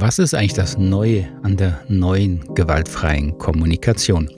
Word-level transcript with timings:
Was 0.00 0.20
ist 0.20 0.32
eigentlich 0.32 0.52
das 0.52 0.78
Neue 0.78 1.26
an 1.42 1.56
der 1.56 1.80
neuen 1.88 2.54
gewaltfreien 2.54 3.36
Kommunikation? 3.36 4.30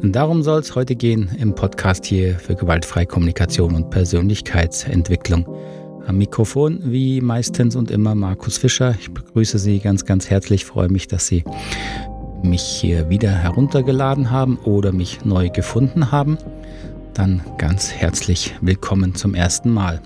Und 0.00 0.16
darum 0.16 0.42
soll 0.42 0.60
es 0.60 0.74
heute 0.74 0.96
gehen 0.96 1.28
im 1.38 1.54
Podcast 1.54 2.06
hier 2.06 2.38
für 2.38 2.54
gewaltfreie 2.54 3.04
Kommunikation 3.04 3.74
und 3.74 3.90
Persönlichkeitsentwicklung. 3.90 5.46
Am 6.06 6.16
Mikrofon 6.16 6.80
wie 6.82 7.20
meistens 7.20 7.76
und 7.76 7.90
immer 7.90 8.14
Markus 8.14 8.56
Fischer. 8.56 8.94
Ich 8.98 9.12
begrüße 9.12 9.58
Sie 9.58 9.80
ganz, 9.80 10.06
ganz 10.06 10.30
herzlich. 10.30 10.62
Ich 10.62 10.66
freue 10.66 10.88
mich, 10.88 11.08
dass 11.08 11.26
Sie 11.26 11.44
mich 12.42 12.62
hier 12.62 13.10
wieder 13.10 13.32
heruntergeladen 13.32 14.30
haben 14.30 14.56
oder 14.64 14.92
mich 14.92 15.26
neu 15.26 15.50
gefunden 15.50 16.10
haben. 16.10 16.38
Dann 17.12 17.42
ganz 17.58 17.92
herzlich 17.92 18.54
willkommen 18.62 19.14
zum 19.14 19.34
ersten 19.34 19.74
Mal. 19.74 20.00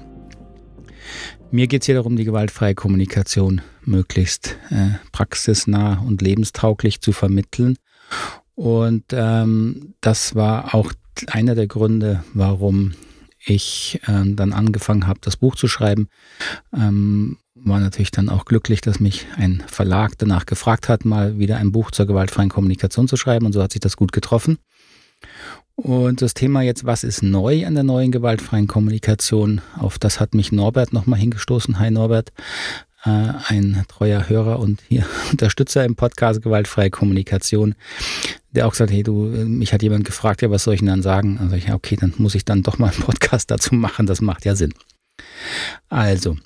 Mir 1.51 1.67
geht 1.67 1.83
es 1.83 1.87
hier 1.87 1.97
darum, 1.97 2.17
die 2.17 2.25
gewaltfreie 2.25 2.75
Kommunikation 2.75 3.61
möglichst 3.85 4.57
äh, 4.71 4.91
praxisnah 5.13 6.01
und 6.01 6.23
lebenstauglich 6.23 7.01
zu 7.01 7.13
vermitteln. 7.13 7.77
Und 8.55 9.05
ähm, 9.13 9.95
das 10.01 10.35
war 10.35 10.75
auch 10.75 10.93
einer 11.27 11.55
der 11.55 11.67
Gründe, 11.67 12.25
warum 12.35 12.93
ich 13.45 14.01
ähm, 14.07 14.37
dann 14.37 14.53
angefangen 14.53 15.07
habe, 15.07 15.21
das 15.23 15.37
Buch 15.37 15.57
zu 15.57 15.67
schreiben. 15.67 16.09
Ähm, 16.75 17.39
war 17.55 17.81
natürlich 17.81 18.11
dann 18.11 18.29
auch 18.29 18.45
glücklich, 18.45 18.81
dass 18.81 19.01
mich 19.01 19.27
ein 19.37 19.63
Verlag 19.67 20.13
danach 20.19 20.47
gefragt 20.47 20.89
hat, 20.89 21.05
mal 21.05 21.39
wieder 21.39 21.57
ein 21.57 21.73
Buch 21.73 21.91
zur 21.91 22.07
gewaltfreien 22.07 22.49
Kommunikation 22.49 23.09
zu 23.09 23.17
schreiben. 23.17 23.47
Und 23.47 23.53
so 23.53 23.63
hat 23.63 23.73
sich 23.73 23.81
das 23.81 23.97
gut 23.97 24.13
getroffen. 24.13 24.59
Und 25.77 26.21
das 26.21 26.35
Thema 26.35 26.61
jetzt, 26.61 26.85
was 26.85 27.05
ist 27.05 27.23
neu 27.23 27.67
an 27.67 27.75
der 27.75 27.85
neuen 27.85 28.13
gewaltfreien 28.13 28.67
Kommunikation? 28.67 29.63
Auf 29.79 29.99
das 29.99 30.21
hat 30.21 30.35
mich 30.35 30.53
Norbert 30.53 30.93
nochmal 30.93 31.19
hingestoßen. 31.19 31.79
Hi 31.79 31.91
Norbert, 31.91 32.33
äh, 33.05 33.33
ein 33.47 33.83
treuer 33.89 34.29
Hörer 34.29 34.59
und 34.59 34.83
hier 34.89 35.07
Unterstützer 35.31 35.85
im 35.85 35.97
Podcast 35.97 36.43
Gewaltfreie 36.43 36.91
Kommunikation, 36.91 37.75
der 38.51 38.67
auch 38.67 38.73
gesagt, 38.73 38.91
hey 38.91 39.03
du, 39.03 39.13
mich 39.13 39.73
hat 39.73 39.83
jemand 39.83 40.05
gefragt, 40.05 40.43
ja, 40.43 40.51
was 40.51 40.65
soll 40.65 40.75
ich 40.75 40.81
denn 40.81 40.89
dann 40.89 41.03
sagen? 41.03 41.39
Also 41.41 41.57
ich, 41.57 41.73
okay, 41.73 41.97
dann 41.97 42.13
muss 42.19 42.35
ich 42.35 42.45
dann 42.45 42.63
doch 42.63 42.79
mal 42.79 42.91
einen 42.91 43.03
Podcast 43.03 43.51
dazu 43.51 43.75
machen, 43.75 44.07
das 44.07 44.21
macht 44.21 44.45
ja 44.45 44.55
Sinn. 44.55 44.75
Also, 45.89 46.37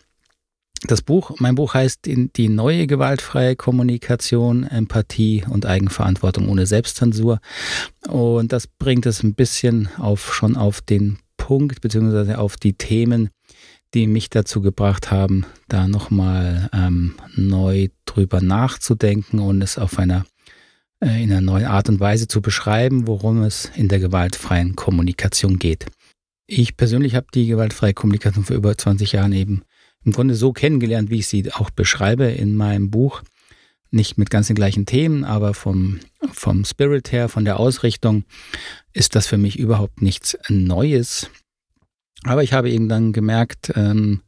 das 0.90 1.02
Buch, 1.02 1.32
mein 1.38 1.54
Buch 1.54 1.74
heißt 1.74 2.00
Die 2.06 2.48
neue 2.48 2.86
gewaltfreie 2.86 3.56
Kommunikation, 3.56 4.64
Empathie 4.64 5.44
und 5.48 5.66
Eigenverantwortung 5.66 6.48
ohne 6.48 6.66
Selbstzensur. 6.66 7.40
Und 8.08 8.52
das 8.52 8.66
bringt 8.66 9.06
es 9.06 9.22
ein 9.22 9.34
bisschen 9.34 9.88
auf, 9.98 10.34
schon 10.34 10.56
auf 10.56 10.80
den 10.80 11.18
Punkt, 11.36 11.80
beziehungsweise 11.80 12.38
auf 12.38 12.56
die 12.56 12.74
Themen, 12.74 13.30
die 13.94 14.06
mich 14.06 14.30
dazu 14.30 14.60
gebracht 14.60 15.10
haben, 15.10 15.46
da 15.68 15.86
nochmal 15.88 16.68
ähm, 16.72 17.14
neu 17.36 17.88
drüber 18.06 18.40
nachzudenken 18.40 19.38
und 19.38 19.62
es 19.62 19.78
auf 19.78 19.98
einer, 19.98 20.24
äh, 21.00 21.22
in 21.22 21.30
einer 21.30 21.40
neuen 21.40 21.66
Art 21.66 21.88
und 21.88 22.00
Weise 22.00 22.26
zu 22.26 22.42
beschreiben, 22.42 23.06
worum 23.06 23.42
es 23.42 23.70
in 23.76 23.88
der 23.88 24.00
gewaltfreien 24.00 24.74
Kommunikation 24.74 25.58
geht. 25.58 25.86
Ich 26.46 26.76
persönlich 26.76 27.14
habe 27.14 27.26
die 27.32 27.46
gewaltfreie 27.46 27.94
Kommunikation 27.94 28.44
vor 28.44 28.56
über 28.56 28.76
20 28.76 29.12
Jahren 29.12 29.32
eben 29.32 29.62
im 30.04 30.12
Grunde 30.12 30.34
so 30.34 30.52
kennengelernt, 30.52 31.10
wie 31.10 31.18
ich 31.18 31.28
sie 31.28 31.52
auch 31.52 31.70
beschreibe 31.70 32.24
in 32.26 32.56
meinem 32.56 32.90
Buch. 32.90 33.22
Nicht 33.90 34.18
mit 34.18 34.30
ganz 34.30 34.48
den 34.48 34.56
gleichen 34.56 34.86
Themen, 34.86 35.24
aber 35.24 35.54
vom, 35.54 36.00
vom 36.32 36.64
Spirit 36.64 37.12
her, 37.12 37.28
von 37.28 37.44
der 37.44 37.60
Ausrichtung 37.60 38.24
ist 38.92 39.14
das 39.14 39.26
für 39.26 39.38
mich 39.38 39.58
überhaupt 39.58 40.02
nichts 40.02 40.36
Neues. 40.48 41.30
Aber 42.24 42.42
ich 42.42 42.52
habe 42.52 42.70
irgendwann 42.70 43.12
gemerkt, 43.12 43.72
ähm, 43.76 44.22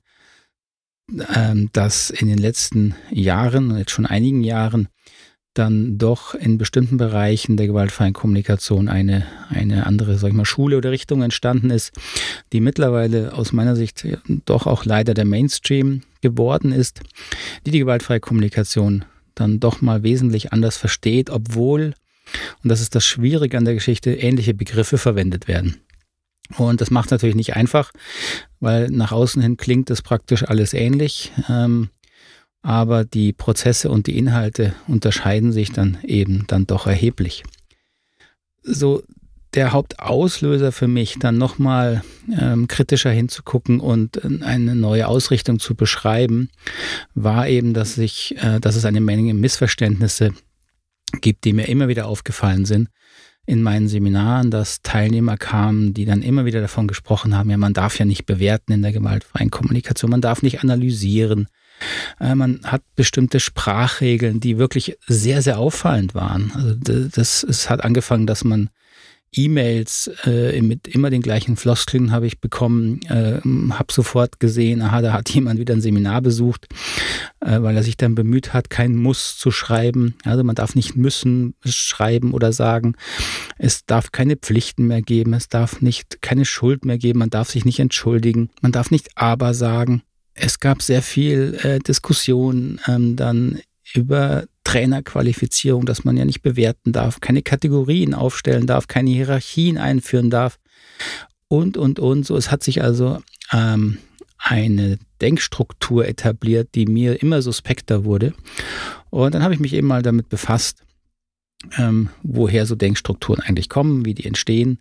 ähm, 1.35 1.71
dass 1.73 2.11
in 2.11 2.29
den 2.29 2.39
letzten 2.39 2.95
Jahren, 3.11 3.77
jetzt 3.77 3.91
schon 3.91 4.07
einigen 4.07 4.43
Jahren, 4.43 4.89
dann 5.59 5.99
doch 5.99 6.35
in 6.35 6.59
bestimmten 6.59 6.97
Bereichen 6.97 7.57
der 7.57 7.67
gewaltfreien 7.67 8.13
Kommunikation 8.13 8.89
eine, 8.89 9.27
eine 9.49 9.87
andere, 9.87 10.19
sag 10.19 10.29
ich 10.29 10.35
mal, 10.35 10.45
Schule 10.45 10.77
oder 10.77 10.91
Richtung 10.91 11.23
entstanden 11.23 11.71
ist, 11.71 11.93
die 12.53 12.61
mittlerweile 12.61 13.33
aus 13.35 13.53
meiner 13.53 13.77
Sicht 13.77 14.07
doch 14.45 14.67
auch 14.67 14.85
leider 14.85 15.15
der 15.15 15.25
Mainstream 15.25 16.03
geworden 16.21 16.73
ist, 16.73 17.01
die 17.65 17.71
die 17.71 17.79
gewaltfreie 17.79 18.21
Kommunikation 18.21 19.05
dann 19.35 19.61
doch 19.61 19.81
mal 19.81 20.03
wesentlich 20.03 20.53
anders 20.53 20.77
versteht, 20.77 21.31
obwohl, 21.31 21.95
und 22.63 22.69
das 22.69 22.81
ist 22.81 22.95
das 22.95 23.07
Schwierige 23.07 23.57
an 23.57 23.65
der 23.65 23.75
Geschichte, 23.75 24.13
ähnliche 24.15 24.55
Begriffe 24.55 24.99
verwendet 24.99 25.49
werden. 25.49 25.81
Und 26.57 26.81
das 26.81 26.91
macht 26.91 27.11
natürlich 27.11 27.35
nicht 27.35 27.57
einfach, 27.57 27.93
weil 28.61 28.89
nach 28.89 29.13
außen 29.13 29.43
hin 29.43 29.57
klingt 29.57 29.91
es 29.91 30.03
praktisch 30.03 30.45
alles 30.45 30.75
ähnlich. 30.75 31.33
Ähm, 31.49 31.91
aber 32.63 33.05
die 33.05 33.33
Prozesse 33.33 33.91
und 33.91 34.07
die 34.07 34.19
Inhalte 34.19 34.75
unterscheiden 34.89 35.53
sich 35.53 35.73
dann 35.73 35.99
eben 36.03 36.45
dann 36.47 36.67
doch 36.67 36.87
erheblich. 36.87 37.45
So 38.63 39.03
der 39.55 39.73
Hauptauslöser 39.73 40.71
für 40.71 40.87
mich, 40.87 41.17
dann 41.19 41.39
nochmal 41.39 42.03
ähm, 42.39 42.69
kritischer 42.69 43.11
hinzugucken 43.11 43.81
und 43.81 44.23
eine 44.43 44.75
neue 44.75 45.09
Ausrichtung 45.09 45.59
zu 45.59 45.75
beschreiben, 45.75 46.51
war 47.15 47.49
eben, 47.49 47.73
dass 47.73 47.97
ich, 47.97 48.37
äh, 48.43 48.61
dass 48.61 48.77
es 48.77 48.85
eine 48.85 49.01
Menge 49.01 49.33
Missverständnisse 49.33 50.33
gibt, 51.23 51.45
die 51.45 51.55
mir 51.55 51.69
immer 51.69 51.89
wieder 51.89 52.07
aufgefallen 52.07 52.67
sind 52.67 52.89
in 53.47 53.63
meinen 53.63 53.89
Seminaren, 53.89 54.51
dass 54.51 54.83
Teilnehmer 54.83 55.37
kamen, 55.37 55.95
die 55.95 56.05
dann 56.05 56.23
immer 56.23 56.45
wieder 56.45 56.61
davon 56.61 56.89
gesprochen 56.89 57.37
haben, 57.37 57.49
ja, 57.49 57.57
man 57.57 57.75
darf 57.75 57.99
ja 57.99 58.05
nicht 58.05 58.27
bewerten 58.27 58.73
in 58.73 58.83
der 58.83 58.93
gewaltfreien 58.93 59.51
Kommunikation, 59.51 60.11
man 60.11 60.21
darf 60.21 60.43
nicht 60.43 60.63
analysieren, 60.63 61.45
äh, 61.45 61.66
man 62.19 62.61
hat 62.65 62.83
bestimmte 62.95 63.41
Sprachregeln, 63.41 64.41
die 64.41 64.59
wirklich 64.59 64.97
sehr, 65.07 65.43
sehr 65.43 65.59
auffallend 65.59 66.15
waren. 66.15 66.53
Also 66.55 66.75
das, 67.09 67.43
es 67.43 67.69
hat 67.69 67.85
angefangen, 67.85 68.27
dass 68.27 68.45
man 68.45 68.71
E-Mails 69.37 70.11
äh, 70.25 70.61
mit 70.63 70.89
immer 70.89 71.11
den 71.11 71.21
gleichen 71.21 71.57
Floskeln 71.57 72.11
habe 72.11 72.27
ich 72.27 72.41
bekommen, 72.41 73.03
äh, 73.07 73.41
habe 73.45 73.93
sofort 73.93 74.41
gesehen, 74.41 74.83
aha, 74.83 75.03
da 75.03 75.13
hat 75.13 75.29
jemand 75.35 75.61
wieder 75.61 75.75
ein 75.75 75.81
Seminar 75.81 76.23
besucht, 76.23 76.67
äh, 77.41 77.61
weil 77.61 77.77
er 77.77 77.83
sich 77.83 77.97
dann 77.97 78.15
bemüht 78.15 78.55
hat, 78.55 78.71
kein 78.71 78.97
Muss 78.97 79.37
zu 79.37 79.51
schreiben. 79.51 80.15
Also 80.25 80.43
man 80.43 80.55
darf 80.55 80.75
nicht 80.75 80.97
müssen 80.97 81.55
schreiben 81.65 82.33
oder 82.33 82.53
sagen. 82.53 82.95
Es 83.59 83.85
darf 83.85 84.13
keine 84.13 84.37
Pflichten 84.37 84.87
mehr 84.87 85.03
geben, 85.03 85.35
es 85.35 85.49
darf 85.49 85.83
nicht 85.83 86.23
keine 86.23 86.45
Schuld 86.45 86.85
mehr 86.85 86.99
geben, 86.99 87.19
man 87.19 87.31
darf 87.31 87.51
sich 87.51 87.65
nicht 87.65 87.81
entschuldigen, 87.81 88.51
man 88.63 88.73
darf 88.73 88.91
nicht 88.91 89.11
aber 89.17 89.55
sagen 89.55 90.03
es 90.37 90.61
gab 90.61 90.83
sehr 90.83 91.03
viel 91.03 91.59
äh, 91.63 91.79
Diskussion 91.79 92.81
ähm, 92.87 93.17
dann 93.17 93.61
über 93.95 94.45
Trainerqualifizierung, 94.65 95.87
dass 95.87 96.05
man 96.05 96.17
ja 96.17 96.25
nicht 96.25 96.43
bewerten 96.43 96.93
darf, 96.93 97.21
keine 97.21 97.43
Kategorien 97.43 98.15
aufstellen 98.15 98.67
darf, 98.67 98.89
keine 98.89 99.11
Hierarchien 99.11 99.79
einführen 99.79 100.29
darf 100.29 100.59
und, 101.49 101.77
und, 101.77 101.99
und. 101.99 102.27
So, 102.27 102.37
es 102.37 102.51
hat 102.51 102.63
sich 102.63 102.83
also 102.83 103.23
ähm, 103.53 103.99
eine 104.39 104.99
Denkstruktur 105.21 106.07
etabliert, 106.07 106.71
die 106.75 106.87
mir 106.87 107.23
immer 107.23 107.43
suspekter 107.43 108.05
wurde. 108.05 108.35
Und 109.11 109.35
dann 109.35 109.43
habe 109.43 109.55
ich 109.55 109.61
mich 109.61 109.73
eben 109.73 109.87
mal 109.87 110.03
damit 110.03 110.29
befasst, 110.29 110.83
ähm, 111.79 112.11
woher 112.23 112.67
so 112.67 112.75
Denkstrukturen 112.75 113.41
eigentlich 113.41 113.69
kommen, 113.69 114.05
wie 114.05 114.15
die 114.15 114.27
entstehen. 114.27 114.81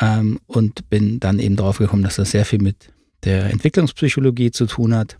Ähm, 0.00 0.40
und 0.46 0.90
bin 0.90 1.20
dann 1.20 1.38
eben 1.38 1.56
darauf 1.56 1.78
gekommen, 1.78 2.02
dass 2.02 2.16
das 2.16 2.32
sehr 2.32 2.44
viel 2.44 2.60
mit 2.60 2.92
der 3.24 3.50
Entwicklungspsychologie 3.50 4.50
zu 4.50 4.66
tun 4.66 4.94
hat. 4.94 5.18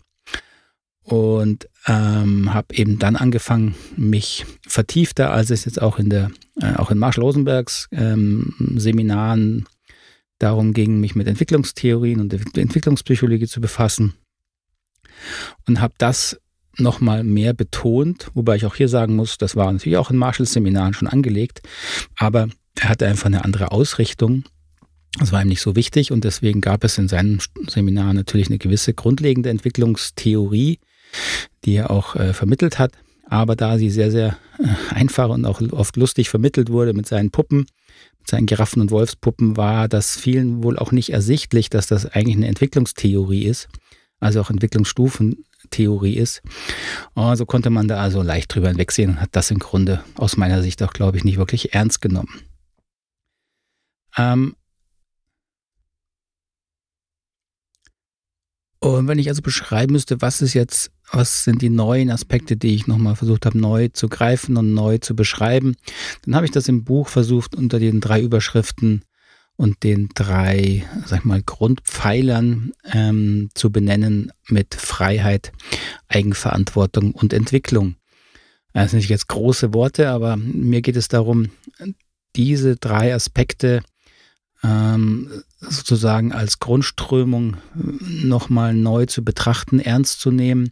Und 1.03 1.69
ähm, 1.85 2.53
habe 2.53 2.75
eben 2.75 2.99
dann 2.99 3.15
angefangen, 3.15 3.75
mich 3.95 4.45
vertiefter, 4.67 5.31
als 5.31 5.51
es 5.51 5.63
jetzt 5.63 5.81
auch 5.81 5.99
in 5.99 6.09
der, 6.09 6.31
äh, 6.61 6.75
auch 6.75 6.91
in 6.91 6.97
Marshall 6.97 7.23
Rosenbergs 7.23 7.87
ähm, 7.93 8.53
Seminaren 8.75 9.65
darum 10.37 10.73
ging, 10.73 10.99
mich 10.99 11.15
mit 11.15 11.27
Entwicklungstheorien 11.27 12.19
und 12.19 12.33
Entwicklungspsychologie 12.57 13.47
zu 13.47 13.61
befassen. 13.61 14.15
Und 15.65 15.79
habe 15.79 15.93
das 15.97 16.39
nochmal 16.75 17.23
mehr 17.23 17.53
betont, 17.53 18.29
wobei 18.33 18.55
ich 18.57 18.65
auch 18.65 18.75
hier 18.75 18.89
sagen 18.89 19.15
muss, 19.15 19.37
das 19.37 19.55
war 19.55 19.71
natürlich 19.71 19.97
auch 19.97 20.11
in 20.11 20.17
Marshalls 20.17 20.53
Seminaren 20.53 20.93
schon 20.93 21.07
angelegt, 21.07 21.61
aber 22.17 22.49
er 22.75 22.89
hatte 22.89 23.07
einfach 23.07 23.25
eine 23.25 23.43
andere 23.43 23.71
Ausrichtung 23.71 24.43
das 25.19 25.31
war 25.31 25.41
ihm 25.41 25.47
nicht 25.47 25.61
so 25.61 25.75
wichtig 25.75 26.11
und 26.11 26.23
deswegen 26.23 26.61
gab 26.61 26.83
es 26.83 26.97
in 26.97 27.07
seinem 27.07 27.39
Seminar 27.67 28.13
natürlich 28.13 28.47
eine 28.47 28.57
gewisse 28.57 28.93
grundlegende 28.93 29.49
Entwicklungstheorie, 29.49 30.79
die 31.65 31.75
er 31.75 31.91
auch 31.91 32.15
äh, 32.15 32.33
vermittelt 32.33 32.79
hat. 32.79 32.93
Aber 33.29 33.55
da 33.55 33.77
sie 33.77 33.89
sehr, 33.89 34.11
sehr 34.11 34.37
äh, 34.59 34.93
einfach 34.93 35.29
und 35.29 35.45
auch 35.45 35.61
oft 35.71 35.97
lustig 35.97 36.29
vermittelt 36.29 36.71
wurde 36.71 36.93
mit 36.93 37.07
seinen 37.07 37.31
Puppen, 37.31 37.65
mit 38.19 38.27
seinen 38.27 38.45
Giraffen- 38.45 38.81
und 38.81 38.91
Wolfspuppen, 38.91 39.57
war 39.57 39.87
das 39.87 40.17
vielen 40.17 40.63
wohl 40.63 40.77
auch 40.77 40.91
nicht 40.91 41.11
ersichtlich, 41.11 41.69
dass 41.69 41.87
das 41.87 42.05
eigentlich 42.05 42.37
eine 42.37 42.47
Entwicklungstheorie 42.47 43.45
ist, 43.45 43.67
also 44.19 44.39
auch 44.39 44.49
Entwicklungsstufentheorie 44.49 46.15
ist. 46.15 46.41
Und 47.15 47.35
so 47.35 47.45
konnte 47.45 47.69
man 47.69 47.87
da 47.87 47.99
also 47.99 48.21
leicht 48.21 48.53
drüber 48.53 48.69
hinwegsehen 48.69 49.11
und 49.11 49.21
hat 49.21 49.35
das 49.35 49.51
im 49.51 49.59
Grunde 49.59 50.03
aus 50.15 50.37
meiner 50.37 50.61
Sicht 50.61 50.81
auch, 50.83 50.93
glaube 50.93 51.17
ich, 51.17 51.23
nicht 51.23 51.37
wirklich 51.37 51.73
ernst 51.73 52.01
genommen. 52.01 52.41
Ähm, 54.17 54.55
Und 58.95 59.07
wenn 59.07 59.19
ich 59.19 59.27
also 59.27 59.41
beschreiben 59.41 59.91
müsste, 59.91 60.21
was 60.21 60.41
ist 60.41 60.53
jetzt, 60.53 60.91
was 61.11 61.43
sind 61.43 61.61
die 61.61 61.69
neuen 61.69 62.09
Aspekte, 62.09 62.55
die 62.55 62.73
ich 62.73 62.87
nochmal 62.87 63.17
versucht 63.17 63.45
habe, 63.45 63.57
neu 63.57 63.89
zu 63.89 64.07
greifen 64.07 64.55
und 64.55 64.73
neu 64.73 64.97
zu 64.97 65.13
beschreiben, 65.13 65.75
dann 66.23 66.35
habe 66.35 66.45
ich 66.45 66.51
das 66.51 66.69
im 66.69 66.85
Buch 66.85 67.09
versucht, 67.09 67.53
unter 67.53 67.79
den 67.79 67.99
drei 67.99 68.21
Überschriften 68.21 69.03
und 69.57 69.83
den 69.83 70.07
drei, 70.15 70.85
sag 71.05 71.19
ich 71.19 71.25
mal, 71.25 71.41
Grundpfeilern 71.43 72.71
ähm, 72.93 73.49
zu 73.53 73.71
benennen 73.71 74.31
mit 74.47 74.75
Freiheit, 74.75 75.51
Eigenverantwortung 76.07 77.11
und 77.11 77.33
Entwicklung. 77.33 77.95
Das 78.71 78.91
sind 78.91 78.99
nicht 78.99 79.09
jetzt 79.09 79.27
große 79.27 79.73
Worte, 79.73 80.09
aber 80.09 80.37
mir 80.37 80.81
geht 80.81 80.95
es 80.95 81.09
darum, 81.09 81.49
diese 82.35 82.77
drei 82.77 83.13
Aspekte 83.13 83.81
ähm, 84.63 85.43
sozusagen 85.59 86.31
als 86.31 86.59
Grundströmung 86.59 87.57
nochmal 87.73 88.73
neu 88.73 89.05
zu 89.05 89.23
betrachten, 89.23 89.79
ernst 89.79 90.19
zu 90.19 90.31
nehmen 90.31 90.71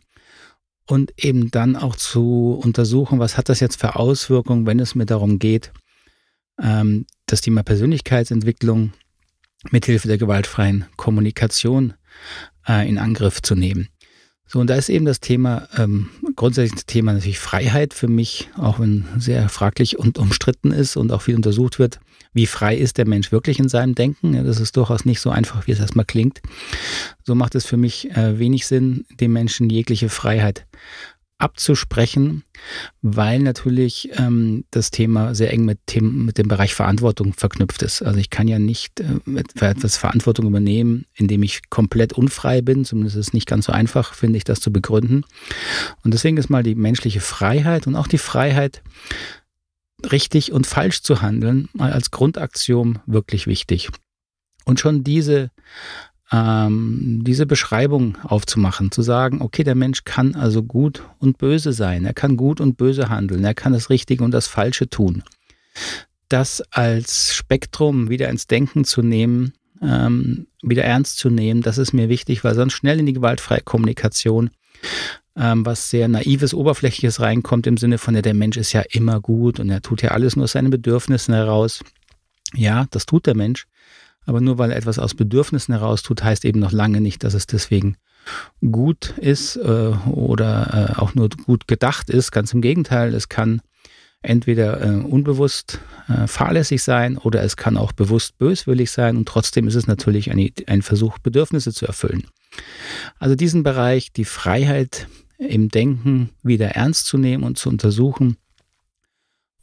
und 0.87 1.13
eben 1.17 1.51
dann 1.51 1.75
auch 1.75 1.95
zu 1.95 2.59
untersuchen, 2.61 3.19
was 3.19 3.37
hat 3.37 3.49
das 3.49 3.59
jetzt 3.59 3.79
für 3.79 3.95
Auswirkungen, 3.95 4.65
wenn 4.65 4.79
es 4.79 4.95
mir 4.95 5.05
darum 5.05 5.39
geht, 5.39 5.73
ähm, 6.61 7.05
das 7.25 7.41
Thema 7.41 7.63
Persönlichkeitsentwicklung 7.63 8.93
mithilfe 9.71 10.07
der 10.07 10.19
gewaltfreien 10.19 10.85
Kommunikation 10.95 11.93
äh, 12.67 12.87
in 12.87 12.97
Angriff 12.97 13.41
zu 13.41 13.55
nehmen. 13.55 13.89
So, 14.47 14.59
und 14.59 14.69
da 14.69 14.75
ist 14.75 14.89
eben 14.89 15.05
das 15.05 15.19
Thema, 15.19 15.67
ähm, 15.77 16.09
grundsätzlich 16.35 16.75
das 16.75 16.85
Thema 16.85 17.13
natürlich 17.13 17.39
Freiheit 17.39 17.93
für 17.93 18.07
mich, 18.07 18.49
auch 18.57 18.79
wenn 18.79 19.05
sehr 19.17 19.49
fraglich 19.49 19.97
und 19.97 20.17
umstritten 20.17 20.71
ist 20.71 20.97
und 20.97 21.11
auch 21.11 21.23
viel 21.23 21.35
untersucht 21.35 21.79
wird, 21.79 21.99
wie 22.33 22.45
frei 22.45 22.75
ist 22.75 22.97
der 22.97 23.07
Mensch 23.07 23.31
wirklich 23.31 23.59
in 23.59 23.69
seinem 23.69 23.95
Denken. 23.95 24.33
Ja, 24.33 24.43
das 24.43 24.59
ist 24.59 24.77
durchaus 24.77 25.05
nicht 25.05 25.19
so 25.19 25.29
einfach, 25.29 25.65
wie 25.67 25.71
es 25.71 25.79
erstmal 25.79 26.05
klingt. 26.05 26.41
So 27.23 27.33
macht 27.33 27.55
es 27.55 27.65
für 27.65 27.77
mich 27.77 28.11
äh, 28.11 28.37
wenig 28.37 28.67
Sinn, 28.67 29.05
dem 29.19 29.33
Menschen 29.33 29.69
jegliche 29.69 30.09
Freiheit 30.09 30.65
abzusprechen, 31.37 32.43
weil 33.01 33.39
natürlich 33.39 34.09
ähm, 34.13 34.63
das 34.71 34.89
Thema 34.89 35.35
sehr 35.35 35.51
eng 35.51 35.65
mit, 35.65 35.79
dem, 35.93 36.25
mit 36.25 36.37
dem 36.37 36.47
Bereich 36.47 36.73
Verantwortung 36.73 37.33
verknüpft 37.33 37.83
ist. 37.83 38.01
Also 38.01 38.19
ich 38.19 38.29
kann 38.29 38.47
ja 38.47 38.57
nicht 38.57 39.01
äh, 39.01 39.19
etwas 39.59 39.97
Verantwortung 39.97 40.47
übernehmen, 40.47 41.05
indem 41.13 41.43
ich 41.43 41.69
komplett 41.69 42.13
unfrei 42.13 42.61
bin. 42.61 42.85
Zumindest 42.85 43.17
ist 43.17 43.27
es 43.27 43.33
nicht 43.33 43.47
ganz 43.47 43.65
so 43.65 43.73
einfach, 43.73 44.13
finde 44.13 44.37
ich, 44.37 44.45
das 44.45 44.61
zu 44.61 44.71
begründen. 44.71 45.25
Und 46.03 46.13
deswegen 46.13 46.37
ist 46.37 46.49
mal 46.49 46.63
die 46.63 46.75
menschliche 46.75 47.19
Freiheit 47.19 47.85
und 47.85 47.95
auch 47.95 48.07
die 48.07 48.17
Freiheit, 48.17 48.81
richtig 50.11 50.51
und 50.51 50.67
falsch 50.67 51.01
zu 51.01 51.21
handeln, 51.21 51.67
mal 51.73 51.91
als 51.91 52.11
Grundaktion 52.11 52.99
wirklich 53.05 53.47
wichtig. 53.47 53.89
Und 54.63 54.79
schon 54.79 55.03
diese 55.03 55.51
ähm, 56.31 57.21
diese 57.25 57.45
Beschreibung 57.45 58.17
aufzumachen, 58.23 58.91
zu 58.91 59.01
sagen, 59.01 59.41
okay, 59.41 59.63
der 59.63 59.75
Mensch 59.75 60.03
kann 60.03 60.35
also 60.35 60.63
gut 60.63 61.03
und 61.19 61.37
böse 61.37 61.73
sein, 61.73 62.05
er 62.05 62.13
kann 62.13 62.37
gut 62.37 62.59
und 62.59 62.77
böse 62.77 63.09
handeln, 63.09 63.43
er 63.43 63.53
kann 63.53 63.73
das 63.73 63.89
Richtige 63.89 64.23
und 64.23 64.31
das 64.31 64.47
Falsche 64.47 64.89
tun. 64.89 65.23
Das 66.29 66.61
als 66.71 67.35
Spektrum 67.35 68.09
wieder 68.09 68.29
ins 68.29 68.47
Denken 68.47 68.85
zu 68.85 69.03
nehmen, 69.03 69.53
ähm, 69.81 70.47
wieder 70.63 70.83
ernst 70.83 71.17
zu 71.17 71.29
nehmen, 71.29 71.61
das 71.61 71.77
ist 71.77 71.93
mir 71.93 72.09
wichtig, 72.09 72.43
weil 72.43 72.55
sonst 72.55 72.73
schnell 72.73 72.99
in 72.99 73.05
die 73.05 73.13
gewaltfreie 73.13 73.61
Kommunikation 73.61 74.49
ähm, 75.37 75.65
was 75.65 75.89
sehr 75.89 76.07
naives, 76.07 76.53
oberflächliches 76.53 77.19
reinkommt 77.19 77.67
im 77.67 77.77
Sinne 77.77 77.97
von, 77.97 78.15
ja, 78.15 78.21
der 78.21 78.33
Mensch 78.33 78.57
ist 78.57 78.73
ja 78.73 78.83
immer 78.89 79.19
gut 79.19 79.59
und 79.59 79.69
er 79.69 79.81
tut 79.81 80.01
ja 80.01 80.11
alles 80.11 80.35
nur 80.35 80.45
aus 80.45 80.53
seinen 80.53 80.69
Bedürfnissen 80.69 81.33
heraus. 81.33 81.83
Ja, 82.53 82.85
das 82.91 83.05
tut 83.05 83.25
der 83.25 83.35
Mensch. 83.35 83.67
Aber 84.25 84.41
nur 84.41 84.57
weil 84.57 84.71
er 84.71 84.77
etwas 84.77 84.99
aus 84.99 85.13
Bedürfnissen 85.13 85.73
heraus 85.73 86.03
tut, 86.03 86.23
heißt 86.23 86.45
eben 86.45 86.59
noch 86.59 86.71
lange 86.71 87.01
nicht, 87.01 87.23
dass 87.23 87.33
es 87.33 87.47
deswegen 87.47 87.97
gut 88.71 89.13
ist 89.17 89.55
äh, 89.57 89.93
oder 90.09 90.95
äh, 90.97 90.99
auch 90.99 91.13
nur 91.15 91.29
gut 91.29 91.67
gedacht 91.67 92.09
ist. 92.09 92.31
Ganz 92.31 92.53
im 92.53 92.61
Gegenteil, 92.61 93.13
es 93.13 93.29
kann 93.29 93.61
entweder 94.25 94.81
äh, 94.81 95.03
unbewusst 95.03 95.79
äh, 96.07 96.27
fahrlässig 96.27 96.81
sein 96.81 97.17
oder 97.17 97.43
es 97.43 97.55
kann 97.55 97.77
auch 97.77 97.91
bewusst 97.91 98.37
böswillig 98.37 98.91
sein 98.91 99.17
und 99.17 99.27
trotzdem 99.27 99.67
ist 99.67 99.75
es 99.75 99.87
natürlich 99.87 100.31
ein, 100.31 100.49
ein 100.67 100.81
Versuch, 100.81 101.19
Bedürfnisse 101.19 101.73
zu 101.73 101.85
erfüllen. 101.85 102.25
Also 103.19 103.35
diesen 103.35 103.63
Bereich, 103.63 104.11
die 104.11 104.25
Freiheit 104.25 105.07
im 105.37 105.69
Denken 105.69 106.31
wieder 106.43 106.69
ernst 106.69 107.07
zu 107.07 107.17
nehmen 107.17 107.43
und 107.43 107.57
zu 107.57 107.69
untersuchen 107.69 108.37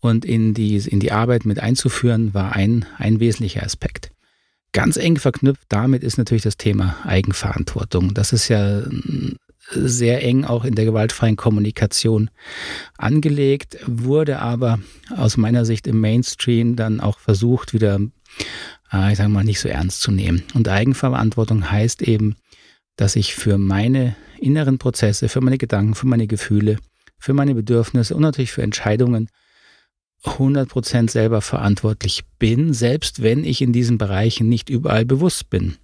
und 0.00 0.24
in 0.24 0.54
die, 0.54 0.76
in 0.76 1.00
die 1.00 1.12
Arbeit 1.12 1.44
mit 1.44 1.60
einzuführen, 1.60 2.34
war 2.34 2.52
ein, 2.52 2.86
ein 2.98 3.20
wesentlicher 3.20 3.62
Aspekt. 3.62 4.12
Ganz 4.72 4.96
eng 4.96 5.18
verknüpft 5.18 5.66
damit 5.68 6.02
ist 6.02 6.16
natürlich 6.16 6.42
das 6.42 6.56
Thema 6.56 6.96
Eigenverantwortung. 7.04 8.14
Das 8.14 8.32
ist 8.32 8.48
ja 8.48 8.80
mm, 8.80 9.36
sehr 9.70 10.24
eng 10.24 10.44
auch 10.44 10.64
in 10.64 10.74
der 10.74 10.86
gewaltfreien 10.86 11.36
Kommunikation 11.36 12.30
angelegt, 12.96 13.78
wurde 13.86 14.38
aber 14.38 14.78
aus 15.14 15.36
meiner 15.36 15.64
Sicht 15.64 15.86
im 15.86 16.00
Mainstream 16.00 16.74
dann 16.74 17.00
auch 17.00 17.18
versucht, 17.18 17.74
wieder, 17.74 18.00
äh, 18.92 19.12
ich 19.12 19.18
sage 19.18 19.28
mal, 19.28 19.44
nicht 19.44 19.60
so 19.60 19.68
ernst 19.68 20.00
zu 20.00 20.10
nehmen. 20.10 20.42
Und 20.54 20.68
Eigenverantwortung 20.68 21.70
heißt 21.70 22.02
eben, 22.02 22.36
dass 22.96 23.16
ich 23.16 23.34
für 23.34 23.58
meine 23.58 24.16
inneren 24.40 24.78
Prozesse, 24.78 25.28
für 25.28 25.40
meine 25.40 25.58
Gedanken, 25.58 25.94
für 25.94 26.06
meine 26.06 26.26
Gefühle, 26.26 26.78
für 27.18 27.34
meine 27.34 27.54
Bedürfnisse 27.54 28.14
und 28.14 28.22
natürlich 28.22 28.52
für 28.52 28.62
Entscheidungen 28.62 29.28
100% 30.24 31.10
selber 31.10 31.40
verantwortlich 31.40 32.24
bin, 32.38 32.72
selbst 32.72 33.22
wenn 33.22 33.44
ich 33.44 33.60
in 33.60 33.72
diesen 33.72 33.98
Bereichen 33.98 34.48
nicht 34.48 34.70
überall 34.70 35.04
bewusst 35.04 35.50
bin. 35.50 35.76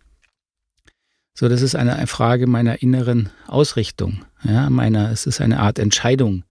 So, 1.34 1.48
das 1.48 1.62
ist 1.62 1.76
eine 1.76 2.06
Frage 2.06 2.46
meiner 2.46 2.82
inneren 2.82 3.30
Ausrichtung. 3.46 4.24
Ja, 4.42 4.70
meiner, 4.70 5.10
es 5.10 5.26
ist 5.26 5.40
eine 5.40 5.60
Art 5.60 5.78
Entscheidung, 5.78 6.44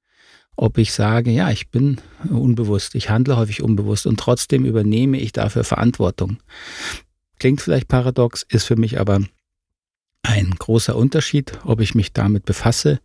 ob 0.56 0.78
ich 0.78 0.94
sage, 0.94 1.32
ja, 1.32 1.50
ich 1.52 1.70
bin 1.70 1.98
unbewusst, 2.30 2.96
ich 2.96 3.10
handle 3.10 3.38
häufig 3.38 3.62
unbewusst 3.62 4.08
und 4.08 4.20
trotzdem 4.20 4.66
übernehme 4.66 5.20
ich 5.20 5.32
dafür 5.32 5.64
Verantwortung. 5.64 6.38
Klingt 7.40 7.62
vielleicht 7.62 7.88
paradox, 7.88 8.46
ist 8.50 8.66
für 8.66 8.76
mich 8.76 9.00
aber 9.00 9.22
ein 10.24 10.52
großer 10.52 10.96
Unterschied, 10.96 11.60
ob 11.64 11.80
ich 11.82 11.96
mich 11.96 12.14
damit 12.14 12.46
befasse 12.46 13.00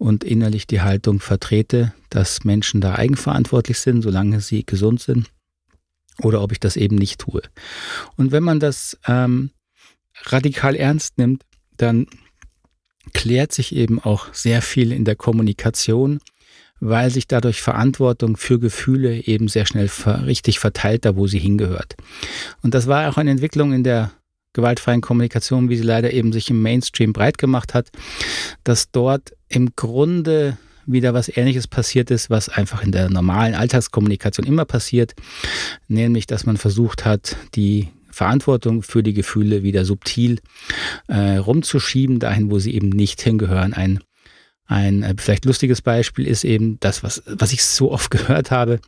und 0.00 0.24
innerlich 0.24 0.66
die 0.66 0.80
Haltung 0.80 1.20
vertrete, 1.20 1.92
dass 2.08 2.42
Menschen 2.44 2.80
da 2.80 2.94
eigenverantwortlich 2.94 3.78
sind, 3.78 4.00
solange 4.00 4.40
sie 4.40 4.64
gesund 4.64 5.00
sind, 5.02 5.30
oder 6.22 6.40
ob 6.40 6.52
ich 6.52 6.58
das 6.58 6.76
eben 6.76 6.96
nicht 6.96 7.20
tue. 7.20 7.42
Und 8.16 8.32
wenn 8.32 8.42
man 8.42 8.60
das 8.60 8.98
ähm, 9.06 9.50
radikal 10.24 10.74
ernst 10.74 11.18
nimmt, 11.18 11.42
dann 11.76 12.06
klärt 13.12 13.52
sich 13.52 13.74
eben 13.76 14.00
auch 14.00 14.32
sehr 14.32 14.62
viel 14.62 14.90
in 14.92 15.04
der 15.04 15.16
Kommunikation, 15.16 16.20
weil 16.80 17.10
sich 17.10 17.28
dadurch 17.28 17.60
Verantwortung 17.60 18.38
für 18.38 18.58
Gefühle 18.58 19.26
eben 19.26 19.48
sehr 19.48 19.66
schnell 19.66 19.90
richtig 20.24 20.60
verteilt, 20.60 21.04
da 21.04 21.14
wo 21.14 21.26
sie 21.26 21.38
hingehört. 21.38 21.94
Und 22.62 22.72
das 22.72 22.86
war 22.86 23.10
auch 23.10 23.18
eine 23.18 23.32
Entwicklung 23.32 23.74
in 23.74 23.84
der 23.84 24.12
gewaltfreien 24.52 25.00
Kommunikation, 25.00 25.68
wie 25.68 25.76
sie 25.76 25.84
leider 25.84 26.12
eben 26.12 26.32
sich 26.32 26.50
im 26.50 26.62
Mainstream 26.62 27.12
breit 27.12 27.38
gemacht 27.38 27.74
hat, 27.74 27.90
dass 28.64 28.90
dort 28.90 29.32
im 29.48 29.74
Grunde 29.76 30.58
wieder 30.86 31.14
was 31.14 31.28
Ähnliches 31.28 31.66
passiert 31.68 32.10
ist, 32.10 32.30
was 32.30 32.48
einfach 32.48 32.82
in 32.82 32.92
der 32.92 33.10
normalen 33.10 33.54
Alltagskommunikation 33.54 34.46
immer 34.46 34.64
passiert, 34.64 35.14
nämlich 35.88 36.26
dass 36.26 36.46
man 36.46 36.56
versucht 36.56 37.04
hat, 37.04 37.36
die 37.54 37.88
Verantwortung 38.10 38.82
für 38.82 39.02
die 39.02 39.14
Gefühle 39.14 39.62
wieder 39.62 39.84
subtil 39.84 40.40
äh, 41.06 41.36
rumzuschieben, 41.36 42.18
dahin, 42.18 42.50
wo 42.50 42.58
sie 42.58 42.74
eben 42.74 42.88
nicht 42.88 43.22
hingehören. 43.22 43.72
Ein, 43.72 44.00
ein 44.66 45.02
äh, 45.02 45.14
vielleicht 45.16 45.44
lustiges 45.44 45.80
Beispiel 45.80 46.26
ist 46.26 46.44
eben 46.44 46.78
das, 46.80 47.02
was, 47.02 47.22
was 47.26 47.52
ich 47.52 47.64
so 47.64 47.92
oft 47.92 48.10
gehört 48.10 48.50
habe, 48.50 48.80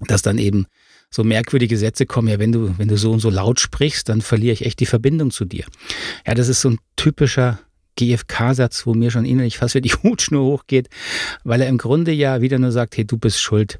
dass 0.00 0.22
dann 0.22 0.38
eben 0.38 0.66
so 1.10 1.24
merkwürdige 1.24 1.76
Sätze 1.76 2.06
kommen, 2.06 2.28
ja, 2.28 2.38
wenn 2.38 2.52
du, 2.52 2.76
wenn 2.78 2.88
du 2.88 2.96
so 2.96 3.12
und 3.12 3.20
so 3.20 3.30
laut 3.30 3.60
sprichst, 3.60 4.08
dann 4.08 4.20
verliere 4.20 4.52
ich 4.52 4.66
echt 4.66 4.80
die 4.80 4.86
Verbindung 4.86 5.30
zu 5.30 5.44
dir. 5.44 5.64
Ja, 6.26 6.34
das 6.34 6.48
ist 6.48 6.60
so 6.60 6.70
ein 6.70 6.78
typischer 6.96 7.58
GFK-Satz, 7.96 8.86
wo 8.86 8.94
mir 8.94 9.10
schon 9.10 9.24
innerlich 9.24 9.58
fast 9.58 9.74
wieder 9.74 9.88
die 9.88 9.94
Hutschnur 10.02 10.44
hochgeht, 10.44 10.88
weil 11.44 11.60
er 11.60 11.68
im 11.68 11.78
Grunde 11.78 12.12
ja 12.12 12.40
wieder 12.40 12.58
nur 12.58 12.72
sagt, 12.72 12.96
hey, 12.96 13.04
du 13.04 13.18
bist 13.18 13.40
schuld, 13.40 13.78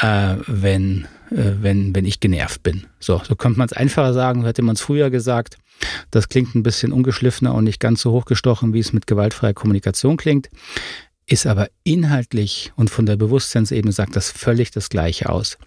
äh, 0.00 0.36
wenn, 0.46 1.06
äh, 1.30 1.52
wenn, 1.60 1.94
wenn 1.94 2.04
ich 2.04 2.20
genervt 2.20 2.62
bin. 2.62 2.86
So, 3.00 3.20
so 3.26 3.36
könnte 3.36 3.58
man 3.58 3.66
es 3.66 3.72
einfacher 3.72 4.12
sagen, 4.12 4.44
hätte 4.44 4.62
man 4.62 4.74
es 4.74 4.80
früher 4.80 5.10
gesagt. 5.10 5.56
Das 6.10 6.28
klingt 6.28 6.54
ein 6.54 6.64
bisschen 6.64 6.92
ungeschliffener 6.92 7.54
und 7.54 7.64
nicht 7.64 7.80
ganz 7.80 8.02
so 8.02 8.12
hochgestochen, 8.12 8.72
wie 8.72 8.80
es 8.80 8.92
mit 8.92 9.06
gewaltfreier 9.06 9.54
Kommunikation 9.54 10.16
klingt, 10.16 10.48
ist 11.26 11.46
aber 11.46 11.68
inhaltlich 11.84 12.72
und 12.74 12.90
von 12.90 13.06
der 13.06 13.16
Bewusstseinsebene 13.16 13.92
sagt 13.92 14.16
das 14.16 14.30
völlig 14.30 14.72
das 14.72 14.88
Gleiche 14.88 15.28
aus. 15.28 15.58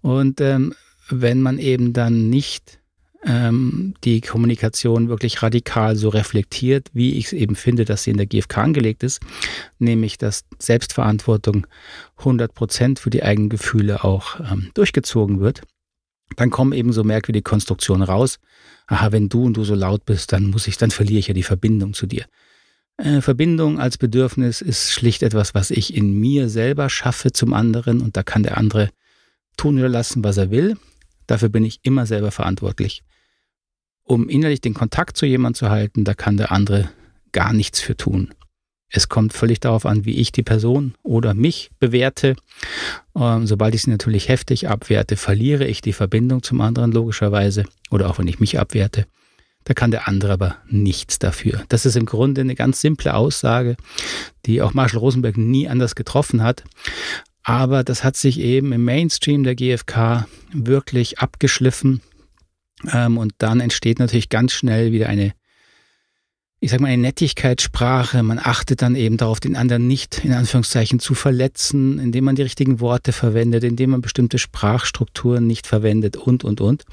Und 0.00 0.40
ähm, 0.40 0.74
wenn 1.08 1.40
man 1.40 1.58
eben 1.58 1.92
dann 1.92 2.30
nicht 2.30 2.80
ähm, 3.24 3.94
die 4.04 4.20
Kommunikation 4.20 5.08
wirklich 5.08 5.42
radikal 5.42 5.96
so 5.96 6.08
reflektiert, 6.08 6.88
wie 6.92 7.14
ich 7.14 7.26
es 7.26 7.32
eben 7.32 7.56
finde, 7.56 7.84
dass 7.84 8.04
sie 8.04 8.10
in 8.10 8.16
der 8.16 8.26
GfK 8.26 8.58
angelegt 8.58 9.02
ist, 9.02 9.20
nämlich 9.78 10.18
dass 10.18 10.44
Selbstverantwortung 10.58 11.66
100 12.18 12.54
Prozent 12.54 12.98
für 12.98 13.10
die 13.10 13.22
eigenen 13.22 13.48
Gefühle 13.48 14.04
auch 14.04 14.40
ähm, 14.40 14.70
durchgezogen 14.74 15.40
wird, 15.40 15.62
dann 16.36 16.50
kommen 16.50 16.72
eben 16.72 16.92
so 16.92 17.04
merkwürdige 17.04 17.44
Konstruktionen 17.44 18.02
raus. 18.02 18.38
Aha, 18.86 19.12
wenn 19.12 19.28
du 19.28 19.44
und 19.44 19.56
du 19.56 19.64
so 19.64 19.74
laut 19.74 20.04
bist, 20.04 20.32
dann 20.32 20.50
muss 20.50 20.66
ich, 20.66 20.76
dann 20.76 20.90
verliere 20.90 21.18
ich 21.18 21.28
ja 21.28 21.34
die 21.34 21.42
Verbindung 21.42 21.94
zu 21.94 22.06
dir. 22.06 22.24
Äh, 22.96 23.20
Verbindung 23.20 23.80
als 23.80 23.98
Bedürfnis 23.98 24.60
ist 24.60 24.92
schlicht 24.92 25.22
etwas, 25.22 25.54
was 25.54 25.70
ich 25.70 25.94
in 25.94 26.18
mir 26.18 26.48
selber 26.48 26.90
schaffe 26.90 27.32
zum 27.32 27.54
anderen 27.54 28.00
und 28.00 28.16
da 28.16 28.22
kann 28.22 28.42
der 28.42 28.58
andere 28.58 28.90
tun 29.56 29.78
oder 29.78 29.88
lassen, 29.88 30.24
was 30.24 30.36
er 30.36 30.50
will. 30.50 30.76
Dafür 31.26 31.48
bin 31.48 31.64
ich 31.64 31.80
immer 31.82 32.06
selber 32.06 32.30
verantwortlich. 32.30 33.02
Um 34.02 34.28
innerlich 34.28 34.60
den 34.60 34.74
Kontakt 34.74 35.16
zu 35.16 35.26
jemandem 35.26 35.58
zu 35.58 35.70
halten, 35.70 36.04
da 36.04 36.14
kann 36.14 36.36
der 36.36 36.52
andere 36.52 36.90
gar 37.32 37.52
nichts 37.52 37.80
für 37.80 37.96
tun. 37.96 38.34
Es 38.90 39.08
kommt 39.08 39.32
völlig 39.32 39.58
darauf 39.60 39.86
an, 39.86 40.04
wie 40.04 40.18
ich 40.20 40.30
die 40.30 40.42
Person 40.42 40.94
oder 41.02 41.34
mich 41.34 41.70
bewerte. 41.80 42.36
Ähm, 43.16 43.46
sobald 43.46 43.74
ich 43.74 43.82
sie 43.82 43.90
natürlich 43.90 44.28
heftig 44.28 44.68
abwerte, 44.68 45.16
verliere 45.16 45.66
ich 45.66 45.80
die 45.80 45.92
Verbindung 45.92 46.42
zum 46.42 46.60
anderen 46.60 46.92
logischerweise. 46.92 47.64
Oder 47.90 48.08
auch 48.08 48.18
wenn 48.18 48.28
ich 48.28 48.38
mich 48.38 48.58
abwerte. 48.58 49.06
Da 49.64 49.74
kann 49.74 49.90
der 49.90 50.06
andere 50.06 50.34
aber 50.34 50.58
nichts 50.68 51.18
dafür. 51.18 51.64
Das 51.68 51.86
ist 51.86 51.96
im 51.96 52.04
Grunde 52.06 52.42
eine 52.42 52.54
ganz 52.54 52.80
simple 52.80 53.14
Aussage, 53.14 53.76
die 54.46 54.62
auch 54.62 54.74
Marshall 54.74 55.00
Rosenberg 55.00 55.38
nie 55.38 55.68
anders 55.68 55.94
getroffen 55.94 56.42
hat. 56.42 56.62
Aber 57.44 57.84
das 57.84 58.02
hat 58.02 58.16
sich 58.16 58.40
eben 58.40 58.72
im 58.72 58.84
Mainstream 58.84 59.44
der 59.44 59.54
GfK 59.54 60.26
wirklich 60.52 61.20
abgeschliffen. 61.20 62.00
Ähm, 62.92 63.18
und 63.18 63.34
dann 63.38 63.60
entsteht 63.60 63.98
natürlich 63.98 64.28
ganz 64.28 64.52
schnell 64.52 64.92
wieder 64.92 65.08
eine 65.08 65.32
ich 66.64 66.70
sag 66.70 66.80
mal, 66.80 66.88
eine 66.88 67.02
Nettigkeitssprache. 67.02 68.22
Man 68.22 68.38
achtet 68.38 68.80
dann 68.80 68.94
eben 68.94 69.18
darauf, 69.18 69.38
den 69.38 69.54
anderen 69.54 69.86
nicht 69.86 70.24
in 70.24 70.32
Anführungszeichen 70.32 70.98
zu 70.98 71.14
verletzen, 71.14 71.98
indem 71.98 72.24
man 72.24 72.36
die 72.36 72.42
richtigen 72.42 72.80
Worte 72.80 73.12
verwendet, 73.12 73.64
indem 73.64 73.90
man 73.90 74.00
bestimmte 74.00 74.38
Sprachstrukturen 74.38 75.46
nicht 75.46 75.66
verwendet 75.66 76.16
und, 76.16 76.42
und, 76.42 76.62
und. 76.62 76.84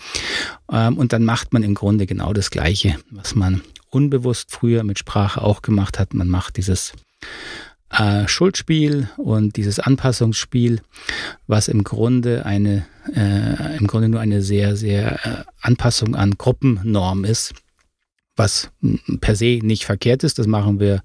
Ähm, 0.69 0.97
und 0.97 1.13
dann 1.13 1.23
macht 1.23 1.53
man 1.53 1.63
im 1.63 1.73
Grunde 1.73 2.05
genau 2.05 2.33
das 2.33 2.49
Gleiche, 2.49 2.97
was 3.11 3.33
man 3.33 3.61
unbewusst 3.89 4.51
früher 4.51 4.83
mit 4.83 4.99
Sprache 4.99 5.41
auch 5.41 5.61
gemacht 5.61 5.99
hat. 5.99 6.13
Man 6.13 6.27
macht 6.27 6.57
dieses 6.57 6.91
äh, 7.91 8.27
Schuldspiel 8.27 9.09
und 9.17 9.55
dieses 9.57 9.79
Anpassungsspiel, 9.79 10.81
was 11.47 11.67
im 11.67 11.83
Grunde 11.83 12.45
eine, 12.45 12.85
äh, 13.15 13.77
im 13.77 13.87
Grunde 13.87 14.09
nur 14.09 14.19
eine 14.19 14.41
sehr, 14.41 14.75
sehr 14.75 15.25
äh, 15.25 15.43
Anpassung 15.61 16.15
an 16.15 16.37
Gruppennorm 16.37 17.25
ist 17.25 17.53
was 18.37 18.71
per 19.19 19.35
se 19.35 19.59
nicht 19.61 19.85
verkehrt 19.85 20.23
ist. 20.23 20.39
Das 20.39 20.47
machen 20.47 20.79
wir 20.79 21.03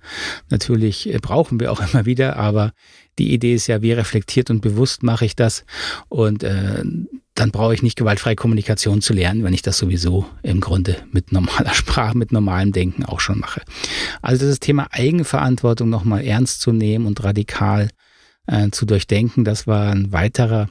natürlich, 0.48 1.12
äh, 1.12 1.18
brauchen 1.18 1.60
wir 1.60 1.72
auch 1.72 1.80
immer 1.92 2.06
wieder, 2.06 2.36
aber 2.36 2.72
die 3.18 3.32
Idee 3.32 3.54
ist 3.54 3.66
ja, 3.66 3.82
wie 3.82 3.92
reflektiert 3.92 4.50
und 4.50 4.60
bewusst 4.60 5.02
mache 5.02 5.24
ich 5.24 5.36
das 5.36 5.64
und 6.08 6.42
äh, 6.42 6.82
dann 7.36 7.50
brauche 7.52 7.74
ich 7.74 7.82
nicht 7.82 7.96
gewaltfreie 7.96 8.34
Kommunikation 8.34 9.00
zu 9.02 9.12
lernen, 9.12 9.44
wenn 9.44 9.54
ich 9.54 9.62
das 9.62 9.78
sowieso 9.78 10.26
im 10.42 10.60
Grunde 10.60 10.96
mit 11.12 11.30
normaler 11.30 11.74
Sprache, 11.74 12.18
mit 12.18 12.32
normalem 12.32 12.72
Denken 12.72 13.04
auch 13.04 13.20
schon 13.20 13.38
mache. 13.38 13.62
Also 14.22 14.46
das 14.46 14.58
Thema 14.58 14.88
Eigenverantwortung 14.90 15.88
nochmal 15.88 16.24
ernst 16.24 16.62
zu 16.62 16.72
nehmen 16.72 17.06
und 17.06 17.22
radikal 17.22 17.90
äh, 18.46 18.70
zu 18.70 18.86
durchdenken, 18.86 19.44
das 19.44 19.66
war 19.66 19.92
ein 19.92 20.12
weiterer 20.12 20.68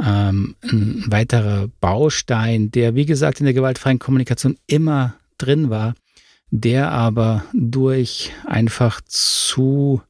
ähm, 0.00 0.54
ein 0.62 1.04
weiterer 1.08 1.68
Baustein, 1.80 2.70
der, 2.70 2.94
wie 2.94 3.06
gesagt, 3.06 3.40
in 3.40 3.46
der 3.46 3.54
gewaltfreien 3.54 3.98
Kommunikation 3.98 4.56
immer 4.66 5.14
drin 5.38 5.70
war, 5.70 5.94
der 6.50 6.90
aber 6.90 7.44
durch 7.52 8.32
einfach 8.46 9.00
zu 9.04 10.02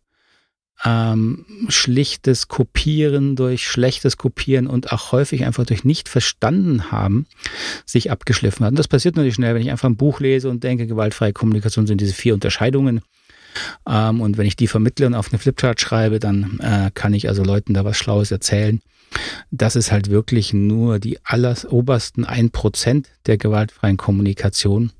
ähm, 0.84 1.44
schlichtes 1.68 2.48
Kopieren, 2.48 3.36
durch 3.36 3.66
schlechtes 3.66 4.16
Kopieren 4.16 4.66
und 4.66 4.92
auch 4.92 5.12
häufig 5.12 5.44
einfach 5.44 5.66
durch 5.66 5.84
nicht 5.84 6.08
verstanden 6.08 6.92
haben, 6.92 7.26
sich 7.84 8.10
abgeschliffen 8.10 8.64
hat. 8.64 8.72
Und 8.72 8.78
das 8.78 8.88
passiert 8.88 9.16
natürlich 9.16 9.34
schnell, 9.34 9.54
wenn 9.54 9.62
ich 9.62 9.70
einfach 9.70 9.88
ein 9.88 9.96
Buch 9.96 10.20
lese 10.20 10.48
und 10.48 10.62
denke, 10.62 10.86
gewaltfreie 10.86 11.32
Kommunikation 11.32 11.86
sind 11.86 12.00
diese 12.00 12.14
vier 12.14 12.34
Unterscheidungen. 12.34 13.00
Ähm, 13.88 14.20
und 14.20 14.38
wenn 14.38 14.46
ich 14.46 14.56
die 14.56 14.68
vermittle 14.68 15.06
und 15.06 15.14
auf 15.14 15.30
eine 15.30 15.38
Flipchart 15.38 15.80
schreibe, 15.80 16.20
dann 16.20 16.58
äh, 16.60 16.90
kann 16.94 17.14
ich 17.14 17.28
also 17.28 17.42
Leuten 17.42 17.74
da 17.74 17.84
was 17.84 17.96
Schlaues 17.96 18.30
erzählen. 18.30 18.80
Das 19.50 19.74
ist 19.74 19.90
halt 19.90 20.10
wirklich 20.10 20.52
nur 20.52 20.98
die 20.98 21.18
allerobersten 21.24 22.24
ein 22.24 22.50
Prozent 22.50 23.08
der 23.26 23.38
gewaltfreien 23.38 23.96
Kommunikation. 23.96 24.92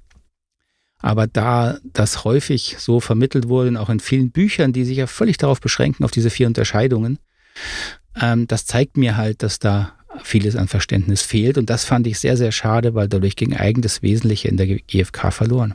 Aber 1.01 1.27
da 1.27 1.79
das 1.85 2.25
häufig 2.25 2.77
so 2.79 3.01
vermittelt 3.01 3.49
wurde, 3.49 3.69
und 3.69 3.77
auch 3.77 3.91
in 3.91 4.01
vielen 4.01 4.31
Büchern, 4.31 4.73
die 4.73 4.85
sich 4.85 4.99
ja 4.99 5.07
völlig 5.07 5.37
darauf 5.37 5.61
beschränken, 5.61 6.05
auf 6.05 6.11
diese 6.11 6.31
vier 6.31 6.47
Unterscheidungen, 6.47 7.19
ähm, 8.21 8.47
das 8.47 8.67
zeigt 8.67 8.97
mir 8.97 9.17
halt, 9.17 9.43
dass 9.43 9.59
da 9.59 9.93
vieles 10.23 10.57
an 10.57 10.69
Verständnis 10.69 11.23
fehlt. 11.23 11.59
Und 11.59 11.71
das 11.71 11.85
fand 11.85 12.07
ich 12.07 12.19
sehr, 12.19 12.37
sehr 12.37 12.53
schade, 12.53 12.95
weil 12.95 13.09
dadurch 13.09 13.37
ging 13.37 13.55
eigentlich 13.55 13.85
das 13.85 14.03
Wesentliche 14.03 14.49
in 14.49 14.57
der 14.57 14.67
GfK 14.67 15.31
verloren. 15.31 15.75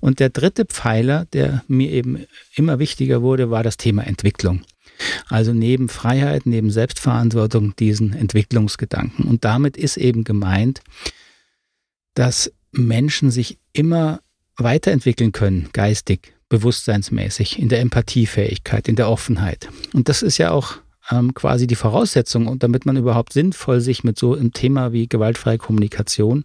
Und 0.00 0.20
der 0.20 0.30
dritte 0.30 0.64
Pfeiler, 0.64 1.26
der 1.32 1.64
mir 1.68 1.90
eben 1.90 2.26
immer 2.54 2.78
wichtiger 2.78 3.22
wurde, 3.22 3.50
war 3.50 3.62
das 3.62 3.76
Thema 3.76 4.06
Entwicklung. 4.06 4.62
Also 5.28 5.52
neben 5.52 5.88
Freiheit, 5.88 6.42
neben 6.44 6.70
Selbstverantwortung 6.70 7.74
diesen 7.76 8.12
Entwicklungsgedanken. 8.12 9.26
Und 9.26 9.44
damit 9.44 9.76
ist 9.76 9.96
eben 9.96 10.24
gemeint, 10.24 10.80
dass 12.14 12.52
Menschen 12.72 13.30
sich 13.30 13.58
immer 13.72 14.20
weiterentwickeln 14.56 15.32
können, 15.32 15.70
geistig, 15.72 16.34
bewusstseinsmäßig, 16.48 17.58
in 17.58 17.68
der 17.68 17.80
Empathiefähigkeit, 17.80 18.88
in 18.88 18.96
der 18.96 19.08
Offenheit. 19.08 19.68
Und 19.92 20.08
das 20.08 20.22
ist 20.22 20.38
ja 20.38 20.50
auch 20.50 20.76
ähm, 21.10 21.34
quasi 21.34 21.66
die 21.66 21.76
Voraussetzung, 21.76 22.46
und 22.46 22.62
damit 22.62 22.86
man 22.86 22.96
überhaupt 22.96 23.32
sinnvoll 23.32 23.80
sich 23.80 24.04
mit 24.04 24.18
so 24.18 24.34
einem 24.34 24.52
Thema 24.52 24.92
wie 24.92 25.08
gewaltfreie 25.08 25.58
Kommunikation, 25.58 26.44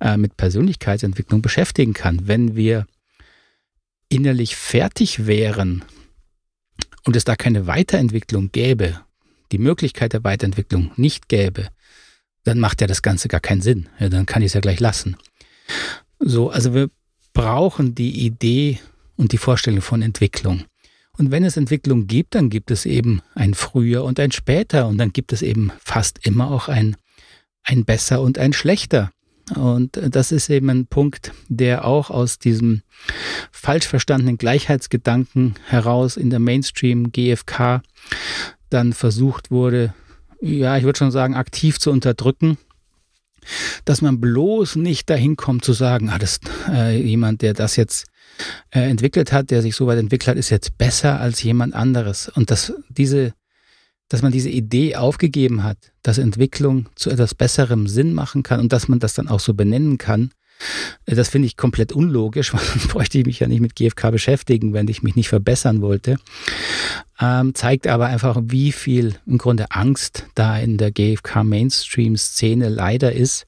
äh, 0.00 0.16
mit 0.16 0.36
Persönlichkeitsentwicklung 0.36 1.42
beschäftigen 1.42 1.92
kann. 1.92 2.26
Wenn 2.26 2.56
wir 2.56 2.86
innerlich 4.08 4.56
fertig 4.56 5.26
wären 5.26 5.84
und 7.04 7.16
es 7.16 7.24
da 7.24 7.34
keine 7.34 7.66
Weiterentwicklung 7.66 8.52
gäbe, 8.52 9.00
die 9.50 9.58
Möglichkeit 9.58 10.12
der 10.12 10.24
Weiterentwicklung 10.24 10.92
nicht 10.96 11.28
gäbe, 11.28 11.68
dann 12.44 12.58
macht 12.58 12.80
ja 12.80 12.86
das 12.86 13.02
Ganze 13.02 13.28
gar 13.28 13.40
keinen 13.40 13.60
Sinn. 13.60 13.88
Ja, 13.98 14.08
dann 14.08 14.26
kann 14.26 14.42
ich 14.42 14.46
es 14.46 14.54
ja 14.54 14.60
gleich 14.60 14.80
lassen. 14.80 15.16
So, 16.18 16.50
also 16.50 16.74
wir 16.74 16.90
brauchen 17.32 17.94
die 17.94 18.24
Idee 18.24 18.78
und 19.16 19.32
die 19.32 19.38
Vorstellung 19.38 19.80
von 19.80 20.02
Entwicklung. 20.02 20.64
Und 21.18 21.30
wenn 21.30 21.44
es 21.44 21.56
Entwicklung 21.56 22.06
gibt, 22.06 22.34
dann 22.34 22.48
gibt 22.50 22.70
es 22.70 22.86
eben 22.86 23.20
ein 23.34 23.54
Früher 23.54 24.04
und 24.04 24.18
ein 24.18 24.32
Später 24.32 24.86
und 24.86 24.98
dann 24.98 25.12
gibt 25.12 25.32
es 25.32 25.42
eben 25.42 25.70
fast 25.84 26.26
immer 26.26 26.50
auch 26.50 26.68
ein, 26.68 26.96
ein 27.64 27.84
Besser 27.84 28.22
und 28.22 28.38
ein 28.38 28.52
Schlechter. 28.52 29.10
Und 29.54 30.00
das 30.02 30.32
ist 30.32 30.48
eben 30.48 30.70
ein 30.70 30.86
Punkt, 30.86 31.32
der 31.48 31.84
auch 31.84 32.10
aus 32.10 32.38
diesem 32.38 32.82
falsch 33.50 33.86
verstandenen 33.86 34.38
Gleichheitsgedanken 34.38 35.54
heraus 35.66 36.16
in 36.16 36.30
der 36.30 36.38
Mainstream 36.38 37.12
GfK 37.12 37.82
dann 38.70 38.92
versucht 38.92 39.50
wurde, 39.50 39.92
ja, 40.40 40.76
ich 40.76 40.84
würde 40.84 40.98
schon 40.98 41.10
sagen, 41.10 41.34
aktiv 41.34 41.78
zu 41.78 41.90
unterdrücken 41.90 42.56
dass 43.84 44.02
man 44.02 44.20
bloß 44.20 44.76
nicht 44.76 45.10
dahin 45.10 45.36
kommt 45.36 45.64
zu 45.64 45.72
sagen, 45.72 46.10
ah, 46.10 46.18
das 46.18 46.40
äh, 46.68 47.00
jemand, 47.00 47.42
der 47.42 47.54
das 47.54 47.76
jetzt 47.76 48.06
äh, 48.70 48.80
entwickelt 48.88 49.32
hat, 49.32 49.50
der 49.50 49.62
sich 49.62 49.76
so 49.76 49.86
weit 49.86 49.98
entwickelt 49.98 50.28
hat, 50.28 50.36
ist 50.36 50.50
jetzt 50.50 50.78
besser 50.78 51.20
als 51.20 51.42
jemand 51.42 51.74
anderes. 51.74 52.28
Und 52.28 52.50
dass 52.50 52.72
diese, 52.88 53.34
dass 54.08 54.22
man 54.22 54.32
diese 54.32 54.50
Idee 54.50 54.96
aufgegeben 54.96 55.62
hat, 55.62 55.78
dass 56.02 56.18
Entwicklung 56.18 56.88
zu 56.94 57.10
etwas 57.10 57.34
Besserem 57.34 57.86
Sinn 57.86 58.12
machen 58.12 58.42
kann 58.42 58.60
und 58.60 58.72
dass 58.72 58.88
man 58.88 58.98
das 58.98 59.14
dann 59.14 59.28
auch 59.28 59.40
so 59.40 59.54
benennen 59.54 59.98
kann, 59.98 60.30
das 61.06 61.28
finde 61.28 61.46
ich 61.46 61.56
komplett 61.56 61.92
unlogisch, 61.92 62.52
weil 62.54 62.62
dann 62.64 62.88
bräuchte 62.88 63.18
ich 63.18 63.26
mich 63.26 63.40
ja 63.40 63.48
nicht 63.48 63.60
mit 63.60 63.76
GFK 63.76 64.10
beschäftigen, 64.10 64.72
wenn 64.72 64.88
ich 64.88 65.02
mich 65.02 65.16
nicht 65.16 65.28
verbessern 65.28 65.82
wollte. 65.82 66.16
Ähm, 67.20 67.54
zeigt 67.54 67.86
aber 67.86 68.06
einfach, 68.06 68.38
wie 68.42 68.72
viel 68.72 69.14
im 69.26 69.38
Grunde 69.38 69.70
Angst 69.70 70.26
da 70.34 70.58
in 70.58 70.78
der 70.78 70.90
GFK 70.90 71.44
Mainstream-Szene 71.44 72.68
leider 72.68 73.12
ist. 73.12 73.46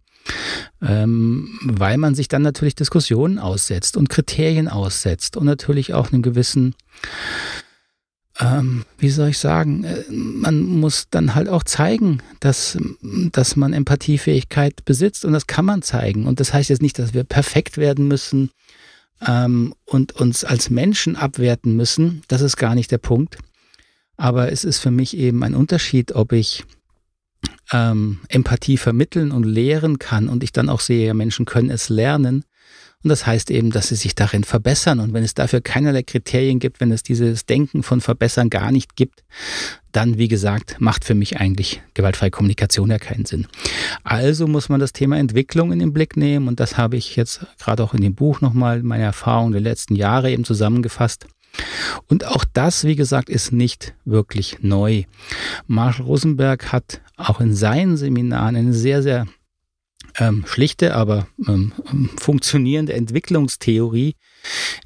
Ähm, 0.81 1.59
weil 1.63 1.99
man 1.99 2.15
sich 2.15 2.29
dann 2.29 2.41
natürlich 2.41 2.75
Diskussionen 2.75 3.39
aussetzt 3.39 3.99
und 3.99 4.09
Kriterien 4.09 4.69
aussetzt 4.69 5.37
und 5.37 5.45
natürlich 5.45 5.93
auch 5.93 6.13
einen 6.13 6.23
gewissen 6.23 6.75
ähm, 8.41 8.85
wie 8.99 9.11
soll 9.11 9.29
ich 9.29 9.39
sagen, 9.39 9.85
äh, 9.85 10.03
man 10.11 10.65
muss 10.65 11.09
dann 11.11 11.35
halt 11.35 11.49
auch 11.49 11.63
zeigen, 11.63 12.21
dass, 12.41 12.77
dass 13.33 13.55
man 13.55 13.73
Empathiefähigkeit 13.73 14.85
besitzt 14.85 15.25
und 15.25 15.33
das 15.33 15.47
kann 15.47 15.65
man 15.65 15.83
zeigen. 15.83 16.27
Und 16.27 16.41
das 16.41 16.53
heißt 16.53 16.71
jetzt 16.71 16.83
nicht, 16.83 16.99
dass 16.99 17.15
wir 17.15 17.25
perfekt 17.25 17.77
werden 17.77 18.09
müssen 18.09 18.51
ähm, 19.25 19.75
und 19.85 20.13
uns 20.13 20.45
als 20.45 20.69
Menschen 20.69 21.17
abwerten 21.17 21.77
müssen. 21.77 22.23
Das 22.27 22.41
ist 22.41 22.57
gar 22.57 22.75
nicht 22.75 22.91
der 22.91 22.99
Punkt. 22.99 23.39
Aber 24.17 24.51
es 24.51 24.65
ist 24.65 24.79
für 24.79 24.91
mich 24.91 25.17
eben 25.17 25.43
ein 25.45 25.55
Unterschied, 25.55 26.13
ob 26.13 26.33
ich 26.33 26.65
ähm, 27.73 28.21
Empathie 28.29 28.79
vermitteln 28.79 29.31
und 29.33 29.45
lehren 29.45 29.99
kann 29.99 30.29
und 30.29 30.43
ich 30.43 30.53
dann 30.53 30.69
auch 30.69 30.81
sehe, 30.81 31.15
Menschen 31.15 31.47
können 31.47 31.71
es 31.71 31.89
lernen 31.89 32.45
Und 33.05 33.11
das 33.11 33.27
heißt 33.27 33.51
eben, 33.51 33.71
dass 33.71 33.89
sie 33.89 33.97
sich 33.97 34.15
darin 34.15 34.45
verbessern. 34.45 34.99
Und 34.99 35.13
wenn 35.13 35.23
es 35.23 35.35
dafür 35.35 35.61
keinerlei 35.61 36.03
Kriterien 36.03 36.59
gibt, 36.59 36.81
wenn 36.81 36.91
es 36.91 37.03
dieses 37.03 37.45
Denken 37.45 37.83
von 37.83 38.01
Verbessern 38.01 38.49
gar 38.49 38.73
nicht 38.73 38.97
gibt, 38.97 39.23
dann, 39.93 40.17
wie 40.17 40.27
gesagt, 40.27 40.77
macht 40.81 41.05
für 41.05 41.15
mich 41.15 41.37
eigentlich 41.37 41.83
gewaltfreie 41.93 42.31
Kommunikation 42.31 42.91
ja 42.91 42.99
keinen 42.99 43.27
Sinn. 43.27 43.47
Also 44.05 44.47
muss 44.47 44.71
man 44.71 44.81
das 44.81 44.95
Thema 44.95 45.19
Entwicklung 45.19 45.71
in 45.71 45.81
den 45.81 45.93
Blick 45.93 46.17
nehmen. 46.17 46.49
Und 46.49 46.61
das 46.61 46.79
habe 46.79 46.97
ich 46.97 47.15
jetzt 47.15 47.47
gerade 47.59 47.85
auch 47.85 47.93
in 47.93 48.01
dem 48.01 48.15
Buch 48.15 48.41
nochmal 48.41 48.83
meine 48.83 49.05
Erfahrungen 49.05 49.53
der 49.53 49.61
letzten 49.61 49.95
Jahre 49.95 50.31
eben 50.31 50.45
zusammengefasst. 50.45 51.27
Und 52.09 52.27
auch 52.27 52.45
das, 52.55 52.85
wie 52.85 52.97
gesagt, 52.97 53.29
ist 53.29 53.53
nicht 53.53 53.95
wirklich 54.07 54.59
neu. 54.63 55.05
Marshall 55.67 56.07
Rosenberg 56.07 56.73
hat 56.73 57.03
auch 57.17 57.41
in 57.41 57.55
seinen 57.55 57.99
Seminaren 57.99 58.57
eine 58.57 58.73
sehr, 58.73 59.03
sehr 59.03 59.27
ähm, 60.19 60.45
schlichte, 60.47 60.95
aber 60.95 61.27
ähm, 61.47 61.73
funktionierende 62.19 62.93
Entwicklungstheorie, 62.93 64.17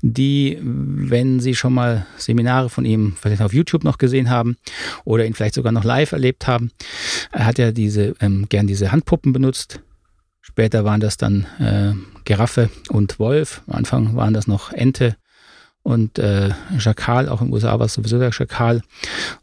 die, 0.03 0.59
wenn 0.63 1.41
Sie 1.41 1.55
schon 1.55 1.75
mal 1.75 2.07
Seminare 2.17 2.71
von 2.71 2.85
ihm 2.85 3.17
vielleicht 3.21 3.43
auf 3.43 3.53
YouTube 3.53 3.85
noch 3.85 3.99
gesehen 3.99 4.31
haben 4.31 4.57
oder 5.05 5.27
ihn 5.27 5.35
vielleicht 5.35 5.55
sogar 5.55 5.73
noch 5.73 5.85
live 5.85 6.13
erlebt 6.13 6.47
haben, 6.47 6.71
er 7.33 7.47
hat 7.47 7.59
ja 7.59 7.73
diese, 7.73 8.15
ähm, 8.21 8.47
gern 8.49 8.67
diese 8.67 8.93
Handpuppen 8.93 9.33
benutzt. 9.33 9.81
Später 10.41 10.85
waren 10.85 11.01
das 11.01 11.17
dann 11.17 11.47
äh, 11.59 11.93
Giraffe 12.25 12.71
und 12.89 13.19
Wolf. 13.19 13.63
Am 13.67 13.75
Anfang 13.75 14.17
waren 14.17 14.35
das 14.35 14.47
noch 14.47 14.73
Ente 14.73 15.17
und 15.89 16.19
äh, 16.19 16.51
Schakal, 16.77 17.31
auch 17.31 17.39
den 17.39 17.51
USA 17.51 17.79
war 17.79 17.87
es 17.87 17.95
sowieso 17.95 18.19
der 18.19 18.31
Schakal. 18.31 18.83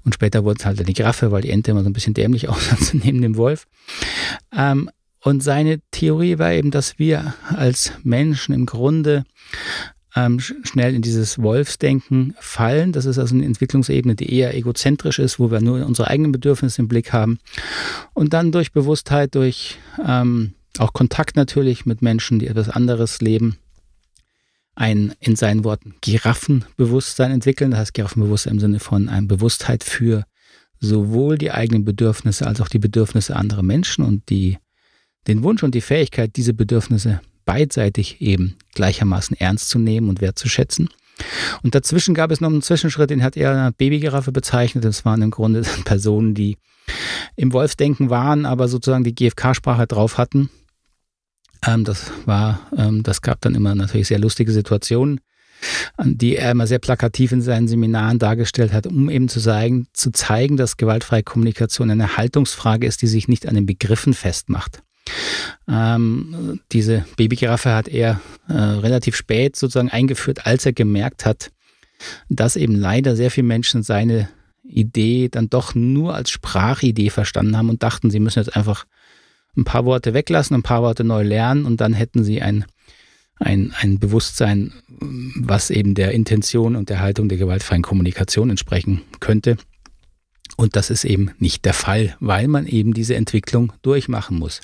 Und 0.04 0.14
später 0.14 0.44
wurde 0.44 0.60
es 0.60 0.66
halt 0.66 0.88
die 0.88 0.94
Giraffe, 0.94 1.32
weil 1.32 1.42
die 1.42 1.50
Ente 1.50 1.72
immer 1.72 1.82
so 1.82 1.90
ein 1.90 1.94
bisschen 1.94 2.14
dämlich 2.14 2.50
aussah 2.50 2.78
neben 2.94 3.22
dem 3.22 3.36
Wolf. 3.36 3.66
Ähm, 4.56 4.90
und 5.26 5.42
seine 5.42 5.80
Theorie 5.90 6.38
war 6.38 6.54
eben, 6.54 6.70
dass 6.70 7.00
wir 7.00 7.34
als 7.50 7.94
Menschen 8.04 8.54
im 8.54 8.68
Grunde 8.68 9.24
ähm, 10.16 10.40
schnell 10.40 10.94
in 10.94 11.02
dieses 11.02 11.42
Wolfsdenken 11.42 12.36
fallen. 12.40 12.92
Das 12.92 13.06
ist 13.06 13.18
also 13.18 13.34
eine 13.34 13.44
Entwicklungsebene, 13.44 14.14
die 14.14 14.32
eher 14.32 14.56
egozentrisch 14.56 15.18
ist, 15.18 15.40
wo 15.40 15.50
wir 15.50 15.62
nur 15.62 15.84
unsere 15.84 16.10
eigenen 16.10 16.32
Bedürfnisse 16.32 16.80
im 16.80 16.88
Blick 16.88 17.12
haben. 17.12 17.40
Und 18.14 18.34
dann 18.34 18.52
durch 18.52 18.72
Bewusstheit, 18.72 19.34
durch 19.34 19.80
ähm, 20.08 20.54
auch 20.78 20.94
Kontakt 20.94 21.36
natürlich 21.36 21.88
mit 21.88 22.04
Menschen, 22.04 22.38
die 22.38 22.46
etwas 22.46 22.70
anderes 22.70 23.20
leben, 23.20 23.58
ein, 24.76 25.16
in 25.20 25.36
seinen 25.36 25.64
Worten, 25.64 25.96
Giraffenbewusstsein 26.02 27.32
entwickeln. 27.32 27.72
Das 27.72 27.80
heißt 27.80 27.94
Giraffenbewusstsein 27.96 28.54
im 28.54 28.60
Sinne 28.60 28.80
von 28.80 29.10
einer 29.10 29.26
Bewusstheit 29.26 29.84
für 29.84 30.24
sowohl 30.80 31.40
die 31.40 31.50
eigenen 31.50 31.84
Bedürfnisse 31.84 32.46
als 32.46 32.62
auch 32.62 32.70
die 32.70 32.78
Bedürfnisse 32.78 33.36
anderer 33.36 33.64
Menschen 33.64 34.06
und 34.06 34.30
die, 34.30 34.60
den 35.28 35.44
Wunsch 35.44 35.64
und 35.64 35.76
die 35.76 35.82
Fähigkeit, 35.82 36.36
diese 36.36 36.54
Bedürfnisse 36.54 37.22
beidseitig 37.46 38.22
eben 38.22 38.56
gleichermaßen 38.74 39.38
ernst 39.38 39.70
zu 39.70 39.80
nehmen 39.80 40.10
und 40.10 40.22
wertzuschätzen. 40.22 40.90
Und 41.64 41.76
dazwischen 41.76 42.14
gab 42.14 42.32
es 42.32 42.42
noch 42.42 42.50
einen 42.50 42.62
Zwischenschritt, 42.62 43.10
den 43.10 43.24
hat 43.24 43.38
er 43.38 43.72
Babygiraffe 43.72 44.32
bezeichnet. 44.32 44.84
Das 44.84 45.06
waren 45.06 45.22
im 45.22 45.32
Grunde 45.32 45.62
Personen, 45.86 46.34
die 46.34 46.58
im 47.36 47.54
Wolfsdenken 47.54 48.10
waren, 48.10 48.46
aber 48.46 48.68
sozusagen 48.68 49.04
die 49.04 49.16
GFK-Sprache 49.16 49.88
drauf 49.88 50.18
hatten 50.18 50.50
ähm, 51.66 51.84
das 51.84 52.12
war, 52.26 52.60
ähm, 52.78 53.04
das 53.04 53.22
gab 53.22 53.42
dann 53.42 53.56
immer 53.56 53.76
natürlich 53.76 54.08
sehr 54.08 54.20
lustige 54.20 54.52
Situationen, 54.52 55.20
die 56.04 56.36
er 56.36 56.52
immer 56.52 56.68
sehr 56.68 56.80
plakativ 56.80 57.32
in 57.32 57.42
seinen 57.42 57.68
Seminaren 57.68 58.20
dargestellt 58.20 58.74
hat, 58.74 58.88
um 58.88 59.10
eben 59.10 59.30
zu 59.30 59.40
zeigen, 59.40 59.88
zu 59.94 60.12
zeigen, 60.12 60.58
dass 60.58 60.78
gewaltfreie 60.78 61.24
Kommunikation 61.24 61.90
eine 61.90 62.18
Haltungsfrage 62.18 62.86
ist, 62.86 63.02
die 63.02 63.08
sich 63.08 63.28
nicht 63.28 63.48
an 63.48 63.56
den 63.56 63.66
Begriffen 63.66 64.14
festmacht. 64.14 64.84
Ähm, 65.68 66.60
diese 66.72 67.06
Babygiraffe 67.16 67.74
hat 67.74 67.88
er 67.88 68.22
äh, 68.48 68.54
relativ 68.54 69.16
spät 69.16 69.56
sozusagen 69.56 69.90
eingeführt, 69.90 70.46
als 70.46 70.66
er 70.66 70.74
gemerkt 70.74 71.26
hat, 71.26 71.52
dass 72.30 72.56
eben 72.56 72.76
leider 72.76 73.16
sehr 73.16 73.32
viele 73.32 73.48
Menschen 73.48 73.84
seine 73.84 74.30
Idee 74.64 75.30
dann 75.30 75.50
doch 75.50 75.76
nur 75.76 76.16
als 76.16 76.32
Sprachidee 76.32 77.10
verstanden 77.10 77.58
haben 77.58 77.70
und 77.70 77.84
dachten, 77.84 78.10
sie 78.10 78.20
müssen 78.20 78.40
jetzt 78.40 78.56
einfach 78.56 78.86
ein 79.56 79.64
paar 79.64 79.86
Worte 79.86 80.14
weglassen, 80.14 80.56
ein 80.56 80.64
paar 80.64 80.82
Worte 80.82 81.04
neu 81.04 81.24
lernen 81.24 81.66
und 81.66 81.82
dann 81.82 81.94
hätten 81.94 82.24
sie 82.24 82.42
ein, 82.42 82.66
ein, 83.38 83.74
ein 83.80 84.00
Bewusstsein, 84.00 84.74
was 84.88 85.70
eben 85.70 85.96
der 85.96 86.12
Intention 86.12 86.76
und 86.76 86.90
der 86.90 87.00
Haltung 87.00 87.30
der 87.30 87.38
gewaltfreien 87.38 87.84
Kommunikation 87.84 88.50
entsprechen 88.50 89.02
könnte. 89.20 89.58
Und 90.58 90.76
das 90.76 90.90
ist 90.90 91.06
eben 91.06 91.32
nicht 91.38 91.66
der 91.66 91.74
Fall, 91.74 92.16
weil 92.20 92.48
man 92.48 92.66
eben 92.66 92.94
diese 92.94 93.16
Entwicklung 93.16 93.74
durchmachen 93.82 94.38
muss. 94.38 94.62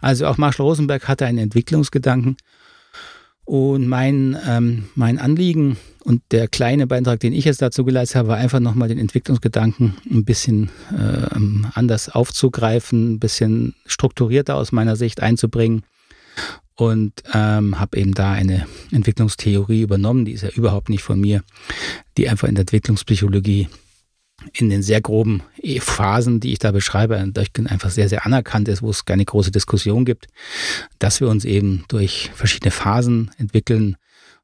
Also 0.00 0.26
auch 0.26 0.38
Marshall 0.38 0.66
Rosenberg 0.66 1.08
hatte 1.08 1.26
einen 1.26 1.38
Entwicklungsgedanken 1.38 2.36
und 3.48 3.88
mein, 3.88 4.36
ähm, 4.46 4.90
mein 4.94 5.18
Anliegen 5.18 5.78
und 6.04 6.20
der 6.32 6.48
kleine 6.48 6.86
Beitrag, 6.86 7.20
den 7.20 7.32
ich 7.32 7.46
jetzt 7.46 7.62
dazu 7.62 7.82
geleistet 7.82 8.16
habe, 8.16 8.28
war 8.28 8.36
einfach 8.36 8.60
nochmal 8.60 8.88
den 8.88 8.98
Entwicklungsgedanken 8.98 9.94
ein 10.10 10.26
bisschen 10.26 10.68
äh, 10.92 11.34
anders 11.72 12.10
aufzugreifen, 12.10 13.14
ein 13.14 13.18
bisschen 13.18 13.74
strukturierter 13.86 14.54
aus 14.54 14.70
meiner 14.70 14.96
Sicht 14.96 15.22
einzubringen. 15.22 15.82
Und 16.74 17.22
ähm, 17.32 17.80
habe 17.80 17.96
eben 17.96 18.12
da 18.12 18.32
eine 18.32 18.66
Entwicklungstheorie 18.92 19.80
übernommen, 19.80 20.26
die 20.26 20.32
ist 20.32 20.42
ja 20.42 20.50
überhaupt 20.50 20.90
nicht 20.90 21.02
von 21.02 21.18
mir, 21.18 21.42
die 22.18 22.28
einfach 22.28 22.48
in 22.48 22.54
der 22.54 22.62
Entwicklungspsychologie 22.62 23.68
in 24.52 24.70
den 24.70 24.82
sehr 24.82 25.00
groben 25.00 25.42
Phasen, 25.80 26.40
die 26.40 26.52
ich 26.52 26.58
da 26.58 26.70
beschreibe, 26.72 27.16
einfach 27.16 27.90
sehr, 27.90 28.08
sehr 28.08 28.24
anerkannt 28.24 28.68
ist, 28.68 28.82
wo 28.82 28.90
es 28.90 29.04
keine 29.04 29.24
große 29.24 29.50
Diskussion 29.50 30.04
gibt, 30.04 30.26
dass 30.98 31.20
wir 31.20 31.28
uns 31.28 31.44
eben 31.44 31.84
durch 31.88 32.30
verschiedene 32.34 32.70
Phasen 32.70 33.30
entwickeln, 33.38 33.96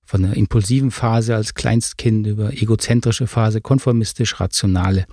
von 0.06 0.22
der 0.22 0.36
impulsiven 0.36 0.90
Phase 0.90 1.34
als 1.34 1.54
Kleinstkind 1.54 2.26
über 2.26 2.52
egozentrische 2.52 3.26
Phase, 3.26 3.60
konformistisch, 3.60 4.38
rationale, 4.38 5.06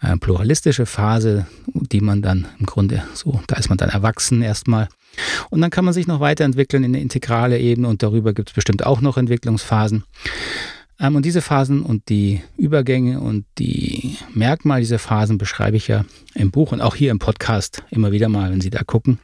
äh, 0.00 0.16
pluralistische 0.16 0.84
Phase, 0.86 1.46
die 1.66 2.00
man 2.00 2.20
dann 2.20 2.48
im 2.58 2.66
Grunde 2.66 3.04
so, 3.14 3.40
da 3.46 3.56
ist 3.56 3.68
man 3.68 3.78
dann 3.78 3.90
erwachsen 3.90 4.42
erstmal. 4.42 4.88
Und 5.50 5.60
dann 5.60 5.70
kann 5.70 5.84
man 5.84 5.94
sich 5.94 6.06
noch 6.06 6.20
weiterentwickeln 6.20 6.84
in 6.84 6.90
eine 6.94 7.02
integrale 7.02 7.58
Ebene 7.58 7.88
und 7.88 8.02
darüber 8.02 8.32
gibt 8.32 8.50
es 8.50 8.54
bestimmt 8.54 8.84
auch 8.84 9.00
noch 9.00 9.16
Entwicklungsphasen. 9.16 10.04
Ähm, 11.00 11.16
und 11.16 11.24
diese 11.24 11.42
Phasen 11.42 11.82
und 11.82 12.08
die 12.08 12.42
Übergänge 12.56 13.20
und 13.20 13.46
die 13.58 14.16
Merkmale 14.34 14.80
dieser 14.80 14.98
Phasen 14.98 15.38
beschreibe 15.38 15.76
ich 15.76 15.88
ja 15.88 16.04
im 16.34 16.50
Buch 16.50 16.72
und 16.72 16.80
auch 16.80 16.94
hier 16.94 17.10
im 17.10 17.18
Podcast 17.18 17.82
immer 17.90 18.12
wieder 18.12 18.28
mal, 18.28 18.52
wenn 18.52 18.60
Sie 18.60 18.70
da 18.70 18.82
gucken. 18.84 19.18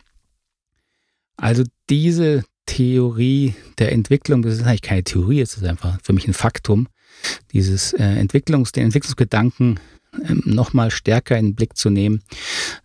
Also 1.37 1.65
diese 1.91 2.45
Theorie 2.65 3.55
der 3.79 3.93
Entwicklung, 3.93 4.43
das 4.43 4.55
ist 4.55 4.65
eigentlich 4.65 4.83
keine 4.83 5.05
Theorie, 5.05 5.41
es 5.41 5.57
ist 5.57 5.65
einfach 5.65 5.99
für 6.03 6.15
mich 6.15 6.27
ein 6.27 6.35
Faktum, 6.35 6.89
dieses 7.53 7.93
äh, 7.93 8.03
Entwicklungs, 8.03 8.73
den 8.73 8.85
Entwicklungsgedanken 8.85 9.79
ähm, 10.25 10.43
nochmal 10.47 10.91
stärker 10.91 11.37
in 11.37 11.49
den 11.49 11.55
Blick 11.55 11.77
zu 11.77 11.91
nehmen. 11.91 12.23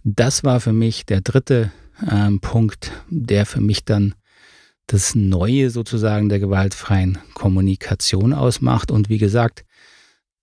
Das 0.04 0.44
war 0.44 0.60
für 0.60 0.74
mich 0.74 1.06
der 1.06 1.22
dritte 1.22 1.72
ähm, 2.10 2.42
Punkt, 2.42 2.92
der 3.10 3.46
für 3.46 3.62
mich 3.62 3.86
dann 3.86 4.16
das 4.88 5.16
Neue 5.16 5.70
sozusagen 5.70 6.30
der 6.30 6.40
gewaltfreien 6.40 7.18
Kommunikation 7.34 8.34
ausmacht. 8.34 8.92
Und 8.92 9.10
wie 9.10 9.18
gesagt, 9.18 9.64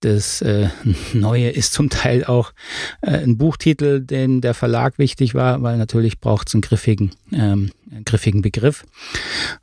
das 0.00 0.42
äh, 0.42 0.68
Neue 1.12 1.50
ist 1.50 1.72
zum 1.72 1.90
Teil 1.90 2.24
auch 2.24 2.52
äh, 3.02 3.18
ein 3.18 3.36
Buchtitel, 3.36 4.00
dem 4.00 4.40
der 4.40 4.54
Verlag 4.54 4.98
wichtig 4.98 5.34
war, 5.34 5.62
weil 5.62 5.76
natürlich 5.76 6.20
braucht 6.20 6.48
es 6.48 6.54
einen 6.54 6.62
griffigen, 6.62 7.10
ähm, 7.32 7.70
einen 7.90 8.04
griffigen 8.04 8.42
Begriff. 8.42 8.84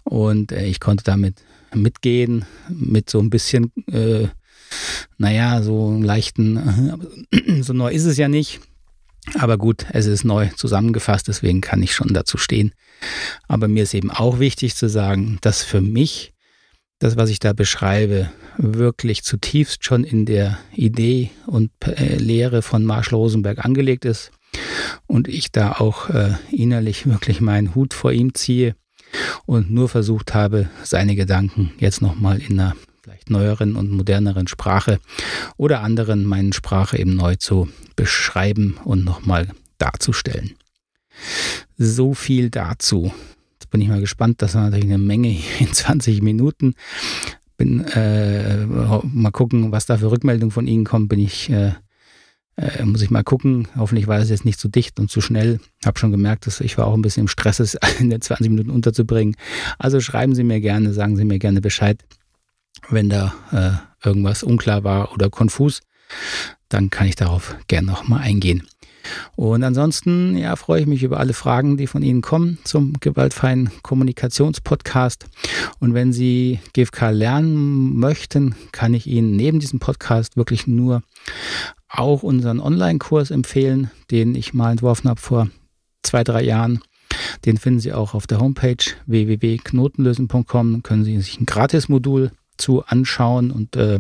Und 0.04 0.52
äh, 0.52 0.66
ich 0.66 0.80
konnte 0.80 1.04
damit 1.04 1.44
mitgehen, 1.74 2.46
mit 2.70 3.10
so 3.10 3.20
ein 3.20 3.30
bisschen, 3.30 3.72
äh, 3.88 4.28
naja, 5.18 5.62
so 5.62 5.88
einen 5.88 6.04
leichten, 6.04 7.00
äh, 7.32 7.62
so 7.62 7.74
neu 7.74 7.92
ist 7.92 8.06
es 8.06 8.18
ja 8.18 8.28
nicht. 8.28 8.60
Aber 9.34 9.58
gut, 9.58 9.86
es 9.92 10.06
ist 10.06 10.24
neu 10.24 10.50
zusammengefasst, 10.56 11.28
deswegen 11.28 11.62
kann 11.62 11.82
ich 11.82 11.94
schon 11.94 12.14
dazu 12.14 12.38
stehen. 12.38 12.74
Aber 13.48 13.68
mir 13.68 13.84
ist 13.84 13.94
eben 13.94 14.12
auch 14.12 14.40
wichtig 14.40 14.76
zu 14.76 14.88
sagen, 14.88 15.40
dass 15.42 15.64
für 15.64 15.82
mich 15.82 16.34
das, 17.00 17.18
was 17.18 17.30
ich 17.30 17.40
da 17.40 17.54
beschreibe, 17.54 18.32
wirklich 18.58 19.24
zutiefst 19.24 19.84
schon 19.84 20.04
in 20.04 20.26
der 20.26 20.58
Idee 20.74 21.32
und 21.46 21.72
äh, 21.86 22.16
Lehre 22.16 22.62
von 22.62 22.86
Marshall 22.86 23.20
Rosenberg 23.20 23.66
angelegt 23.66 24.06
ist 24.06 24.32
und 25.08 25.28
ich 25.28 25.52
da 25.52 25.74
auch 25.74 26.10
äh, 26.10 26.36
innerlich 26.52 27.06
wirklich 27.06 27.42
meinen 27.42 27.76
Hut 27.76 27.94
vor 27.94 28.12
ihm 28.14 28.34
ziehe 28.34 28.76
und 29.46 29.72
nur 29.72 29.90
versucht 29.90 30.34
habe, 30.34 30.70
seine 30.84 31.16
Gedanken 31.16 31.74
jetzt 31.80 32.02
nochmal 32.02 32.40
in 32.40 32.60
einer 32.60 32.76
vielleicht 33.06 33.30
neueren 33.30 33.76
und 33.76 33.92
moderneren 33.92 34.48
Sprache 34.48 35.00
oder 35.58 35.82
anderen 35.82 36.26
meinen 36.26 36.54
Sprache 36.54 36.98
eben 36.98 37.16
neu 37.16 37.36
zu 37.36 37.70
beschreiben 37.96 38.78
und 38.84 39.06
nochmal 39.06 39.50
darzustellen. 39.78 40.56
So 41.78 42.16
viel 42.16 42.50
dazu. 42.50 43.14
Jetzt 43.54 43.70
bin 43.70 43.80
ich 43.82 43.90
mal 43.90 44.00
gespannt. 44.00 44.42
Das 44.42 44.56
war 44.56 44.64
natürlich 44.64 44.86
eine 44.86 44.98
Menge 44.98 45.38
in 45.60 45.72
20 45.72 46.24
Minuten. 46.24 46.74
Bin 47.58 47.86
äh, 47.86 48.66
mal 48.66 49.32
gucken, 49.32 49.72
was 49.72 49.86
da 49.86 49.98
für 49.98 50.10
Rückmeldungen 50.10 50.52
von 50.52 50.66
Ihnen 50.66 50.84
kommen. 50.84 51.08
Bin 51.08 51.20
ich 51.20 51.52
äh, 51.52 51.74
Äh, 52.58 52.86
muss 52.86 53.02
ich 53.02 53.12
mal 53.12 53.24
gucken. 53.24 53.68
Hoffentlich 53.76 54.08
war 54.08 54.20
es 54.20 54.30
jetzt 54.30 54.46
nicht 54.46 54.60
zu 54.60 54.70
dicht 54.70 55.00
und 55.00 55.12
zu 55.12 55.20
schnell. 55.20 55.60
Habe 55.86 56.00
schon 56.00 56.12
gemerkt, 56.12 56.48
dass 56.48 56.62
ich 56.62 56.78
war 56.78 56.88
auch 56.88 56.94
ein 56.94 57.02
bisschen 57.02 57.24
im 57.24 57.28
Stress, 57.28 57.60
es 57.60 57.78
in 58.00 58.10
den 58.10 58.22
20 58.22 58.50
Minuten 58.50 58.70
unterzubringen. 58.70 59.36
Also 59.78 60.00
schreiben 60.00 60.36
Sie 60.36 60.44
mir 60.44 60.62
gerne, 60.62 60.94
sagen 60.94 61.18
Sie 61.18 61.26
mir 61.26 61.38
gerne 61.38 61.62
Bescheid, 61.62 62.04
wenn 62.90 63.10
da 63.10 63.34
äh, 63.52 64.08
irgendwas 64.08 64.44
unklar 64.44 64.84
war 64.84 65.14
oder 65.14 65.30
konfus. 65.30 65.82
Dann 66.70 66.90
kann 66.90 67.08
ich 67.08 67.16
darauf 67.16 67.56
gerne 67.68 67.88
nochmal 67.88 68.22
eingehen. 68.22 68.68
Und 69.36 69.64
ansonsten 69.64 70.38
ja, 70.38 70.56
freue 70.56 70.82
ich 70.82 70.88
mich 70.88 71.04
über 71.04 71.20
alle 71.20 71.34
Fragen, 71.34 71.78
die 71.78 71.88
von 71.88 72.02
Ihnen 72.02 72.22
kommen 72.22 72.58
zum 72.64 72.94
gewaltfreien 73.00 73.70
Kommunikationspodcast. 73.84 75.28
Und 75.80 75.94
wenn 75.94 76.14
Sie 76.14 76.60
GFK 76.74 77.12
lernen 77.12 77.98
möchten, 77.98 78.56
kann 78.72 78.94
ich 78.94 79.08
Ihnen 79.08 79.36
neben 79.36 79.60
diesem 79.60 79.80
Podcast 79.80 80.38
wirklich 80.38 80.68
nur 80.68 81.04
auch 81.88 82.24
unseren 82.24 82.60
Online-Kurs 82.60 83.32
empfehlen, 83.32 83.92
den 84.12 84.36
ich 84.36 84.54
mal 84.54 84.72
entworfen 84.72 85.10
habe 85.10 85.22
vor 85.22 85.50
zwei, 86.04 86.24
drei 86.24 86.44
Jahren. 86.44 86.82
Den 87.46 87.58
finden 87.58 87.80
Sie 87.80 87.94
auch 87.94 88.14
auf 88.14 88.28
der 88.28 88.40
Homepage 88.40 88.84
www.knotenlösen.com. 89.06 90.84
Können 90.84 91.04
Sie 91.04 91.20
sich 91.22 91.40
ein 91.40 91.46
Gratis-Modul 91.46 92.32
zu 92.58 92.86
anschauen 92.86 93.52
und 93.52 93.76
äh, 93.76 94.00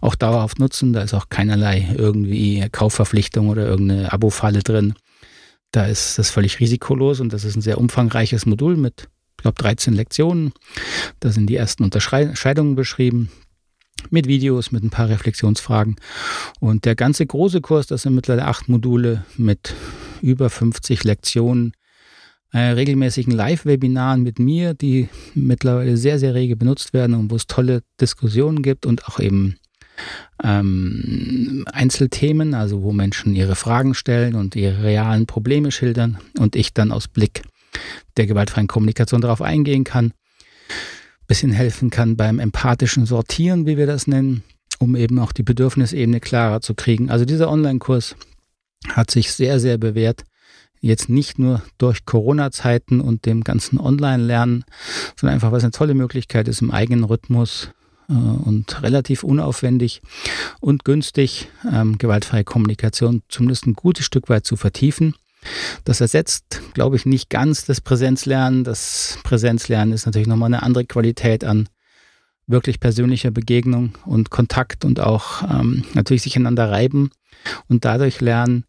auch 0.00 0.14
dauerhaft 0.14 0.58
nutzen. 0.58 0.92
Da 0.92 1.02
ist 1.02 1.14
auch 1.14 1.28
keinerlei 1.28 1.94
irgendwie 1.96 2.66
Kaufverpflichtung 2.70 3.48
oder 3.48 3.66
irgendeine 3.66 4.12
Abo-Falle 4.12 4.60
drin. 4.60 4.94
Da 5.72 5.86
ist 5.86 6.18
das 6.18 6.30
völlig 6.30 6.60
risikolos 6.60 7.20
und 7.20 7.32
das 7.32 7.44
ist 7.44 7.56
ein 7.56 7.62
sehr 7.62 7.78
umfangreiches 7.78 8.46
Modul 8.46 8.76
mit, 8.76 9.08
ich 9.36 9.42
glaube, 9.42 9.62
13 9.62 9.94
Lektionen. 9.94 10.52
Da 11.20 11.30
sind 11.30 11.46
die 11.46 11.56
ersten 11.56 11.84
Unterscheidungen 11.84 12.74
beschrieben 12.74 13.30
mit 14.08 14.26
Videos, 14.26 14.72
mit 14.72 14.82
ein 14.82 14.90
paar 14.90 15.08
Reflexionsfragen. 15.08 15.96
Und 16.58 16.84
der 16.84 16.94
ganze 16.94 17.26
große 17.26 17.60
Kurs, 17.60 17.86
das 17.86 18.02
sind 18.02 18.14
mittlerweile 18.14 18.48
acht 18.48 18.68
Module 18.68 19.24
mit 19.36 19.74
über 20.22 20.50
50 20.50 21.04
Lektionen, 21.04 21.72
regelmäßigen 22.58 23.32
Live-Webinaren 23.32 24.22
mit 24.22 24.38
mir, 24.38 24.74
die 24.74 25.08
mittlerweile 25.34 25.96
sehr, 25.96 26.18
sehr 26.18 26.34
rege 26.34 26.56
benutzt 26.56 26.92
werden 26.92 27.14
und 27.14 27.30
wo 27.30 27.36
es 27.36 27.46
tolle 27.46 27.82
Diskussionen 28.00 28.62
gibt 28.62 28.86
und 28.86 29.06
auch 29.06 29.20
eben 29.20 29.56
ähm, 30.42 31.64
Einzelthemen, 31.72 32.54
also 32.54 32.82
wo 32.82 32.92
Menschen 32.92 33.34
ihre 33.36 33.54
Fragen 33.54 33.94
stellen 33.94 34.34
und 34.34 34.56
ihre 34.56 34.82
realen 34.82 35.26
Probleme 35.26 35.70
schildern 35.70 36.18
und 36.38 36.56
ich 36.56 36.72
dann 36.72 36.92
aus 36.92 37.08
Blick 37.08 37.42
der 38.16 38.26
gewaltfreien 38.26 38.66
Kommunikation 38.66 39.20
darauf 39.20 39.42
eingehen 39.42 39.84
kann, 39.84 40.12
bisschen 41.28 41.52
helfen 41.52 41.90
kann 41.90 42.16
beim 42.16 42.40
empathischen 42.40 43.06
Sortieren, 43.06 43.64
wie 43.64 43.76
wir 43.76 43.86
das 43.86 44.08
nennen, 44.08 44.42
um 44.80 44.96
eben 44.96 45.20
auch 45.20 45.30
die 45.30 45.44
Bedürfnisebene 45.44 46.18
klarer 46.18 46.60
zu 46.60 46.74
kriegen. 46.74 47.08
Also 47.08 47.24
dieser 47.24 47.48
Online-Kurs 47.48 48.16
hat 48.88 49.12
sich 49.12 49.32
sehr, 49.32 49.60
sehr 49.60 49.78
bewährt 49.78 50.24
jetzt 50.80 51.08
nicht 51.08 51.38
nur 51.38 51.62
durch 51.78 52.06
Corona-Zeiten 52.06 53.00
und 53.00 53.26
dem 53.26 53.44
ganzen 53.44 53.78
Online-Lernen, 53.78 54.64
sondern 55.16 55.34
einfach, 55.34 55.52
was 55.52 55.62
eine 55.62 55.72
tolle 55.72 55.94
Möglichkeit 55.94 56.48
ist, 56.48 56.62
im 56.62 56.70
eigenen 56.70 57.04
Rhythmus 57.04 57.70
äh, 58.08 58.14
und 58.14 58.82
relativ 58.82 59.22
unaufwendig 59.22 60.02
und 60.60 60.84
günstig 60.84 61.48
ähm, 61.70 61.98
gewaltfreie 61.98 62.44
Kommunikation 62.44 63.22
zumindest 63.28 63.66
ein 63.66 63.74
gutes 63.74 64.04
Stück 64.04 64.28
weit 64.28 64.46
zu 64.46 64.56
vertiefen. 64.56 65.14
Das 65.84 66.00
ersetzt, 66.00 66.60
glaube 66.74 66.96
ich, 66.96 67.06
nicht 67.06 67.30
ganz 67.30 67.64
das 67.64 67.80
Präsenzlernen. 67.80 68.64
Das 68.64 69.18
Präsenzlernen 69.22 69.94
ist 69.94 70.04
natürlich 70.04 70.28
nochmal 70.28 70.48
eine 70.48 70.62
andere 70.62 70.84
Qualität 70.84 71.44
an 71.44 71.68
wirklich 72.46 72.80
persönlicher 72.80 73.30
Begegnung 73.30 73.92
und 74.04 74.30
Kontakt 74.30 74.84
und 74.84 75.00
auch 75.00 75.42
ähm, 75.42 75.84
natürlich 75.94 76.22
sich 76.22 76.36
einander 76.36 76.70
reiben 76.70 77.10
und 77.68 77.84
dadurch 77.84 78.20
lernen, 78.20 78.64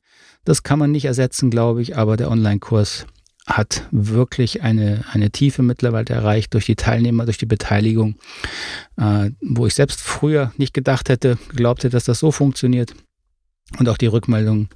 das 0.45 0.63
kann 0.63 0.79
man 0.79 0.91
nicht 0.91 1.05
ersetzen, 1.05 1.49
glaube 1.49 1.81
ich, 1.81 1.97
aber 1.97 2.17
der 2.17 2.31
Online-Kurs 2.31 3.05
hat 3.45 3.87
wirklich 3.91 4.61
eine, 4.61 5.03
eine 5.11 5.31
Tiefe 5.31 5.63
mittlerweile 5.63 6.13
erreicht 6.13 6.53
durch 6.53 6.65
die 6.65 6.75
Teilnehmer, 6.75 7.25
durch 7.25 7.37
die 7.37 7.45
Beteiligung, 7.45 8.15
äh, 8.97 9.31
wo 9.41 9.65
ich 9.65 9.73
selbst 9.73 10.01
früher 10.01 10.53
nicht 10.57 10.73
gedacht 10.73 11.09
hätte, 11.09 11.37
glaubt 11.49 11.83
hätte, 11.83 11.93
dass 11.93 12.05
das 12.05 12.19
so 12.19 12.31
funktioniert. 12.31 12.93
Und 13.77 13.89
auch 13.89 13.97
die 13.97 14.07
Rückmeldungen 14.07 14.69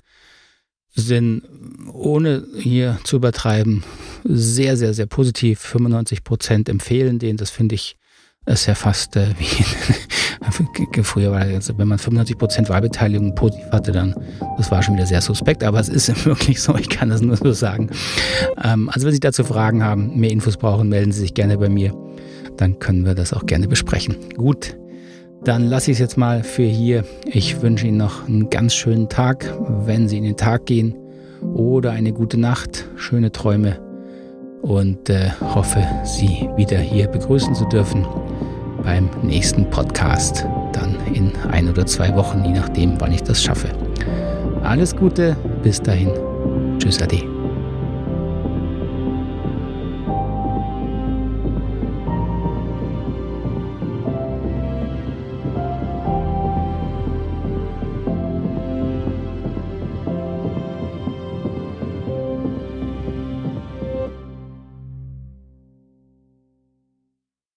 sind, 0.95 1.43
ohne 1.91 2.47
hier 2.57 2.99
zu 3.03 3.17
übertreiben, 3.17 3.83
sehr, 4.23 4.77
sehr, 4.77 4.93
sehr 4.93 5.05
positiv. 5.05 5.59
95 5.59 6.23
Prozent 6.23 6.69
empfehlen 6.69 7.19
den. 7.19 7.37
Das 7.37 7.49
finde 7.49 7.75
ich, 7.75 7.97
ist 8.45 8.65
ja 8.67 8.75
fast 8.75 9.15
äh, 9.15 9.27
wie 9.39 11.03
früher 11.03 11.31
war 11.31 11.41
also 11.41 11.77
wenn 11.77 11.87
man 11.87 11.97
95 11.97 12.37
Prozent 12.37 12.69
Wahlbeteiligung 12.69 13.35
positiv 13.35 13.65
hatte, 13.71 13.91
dann 13.91 14.15
das 14.57 14.71
war 14.71 14.83
schon 14.83 14.95
wieder 14.95 15.05
sehr 15.05 15.21
suspekt, 15.21 15.63
aber 15.63 15.79
es 15.79 15.89
ist 15.89 16.25
wirklich 16.25 16.61
so, 16.61 16.75
ich 16.75 16.89
kann 16.89 17.09
das 17.09 17.21
nur 17.21 17.37
so 17.37 17.51
sagen. 17.51 17.89
Ähm, 18.63 18.89
also 18.89 19.05
wenn 19.05 19.13
Sie 19.13 19.19
dazu 19.19 19.43
Fragen 19.43 19.83
haben, 19.83 20.19
mehr 20.19 20.31
Infos 20.31 20.57
brauchen, 20.57 20.89
melden 20.89 21.11
Sie 21.11 21.21
sich 21.21 21.33
gerne 21.33 21.57
bei 21.57 21.69
mir. 21.69 21.93
Dann 22.57 22.79
können 22.79 23.05
wir 23.05 23.15
das 23.15 23.33
auch 23.33 23.45
gerne 23.45 23.67
besprechen. 23.67 24.15
Gut, 24.37 24.77
dann 25.43 25.63
lasse 25.63 25.91
ich 25.91 25.95
es 25.95 25.99
jetzt 25.99 26.17
mal 26.17 26.43
für 26.43 26.63
hier. 26.63 27.03
Ich 27.25 27.61
wünsche 27.61 27.87
Ihnen 27.87 27.97
noch 27.97 28.27
einen 28.27 28.49
ganz 28.49 28.73
schönen 28.73 29.09
Tag, 29.09 29.53
wenn 29.85 30.07
Sie 30.07 30.17
in 30.17 30.23
den 30.23 30.37
Tag 30.37 30.65
gehen. 30.65 30.95
Oder 31.41 31.91
eine 31.91 32.13
gute 32.13 32.39
Nacht, 32.39 32.85
schöne 32.95 33.31
Träume 33.31 33.79
und 34.61 35.09
äh, 35.11 35.29
hoffe, 35.41 35.85
Sie 36.03 36.49
wieder 36.55 36.79
hier 36.79 37.07
begrüßen 37.07 37.53
zu 37.53 37.65
dürfen 37.65 38.05
beim 38.85 39.09
nächsten 39.23 39.69
Podcast. 39.69 40.45
Dann 40.71 40.95
in 41.13 41.33
ein 41.51 41.67
oder 41.69 41.85
zwei 41.85 42.15
Wochen, 42.15 42.45
je 42.45 42.53
nachdem, 42.53 42.99
wann 43.01 43.11
ich 43.11 43.23
das 43.23 43.43
schaffe. 43.43 43.69
Alles 44.63 44.95
Gute, 44.95 45.35
bis 45.63 45.81
dahin. 45.81 46.11
Tschüss, 46.79 47.01
Ade. 47.01 47.34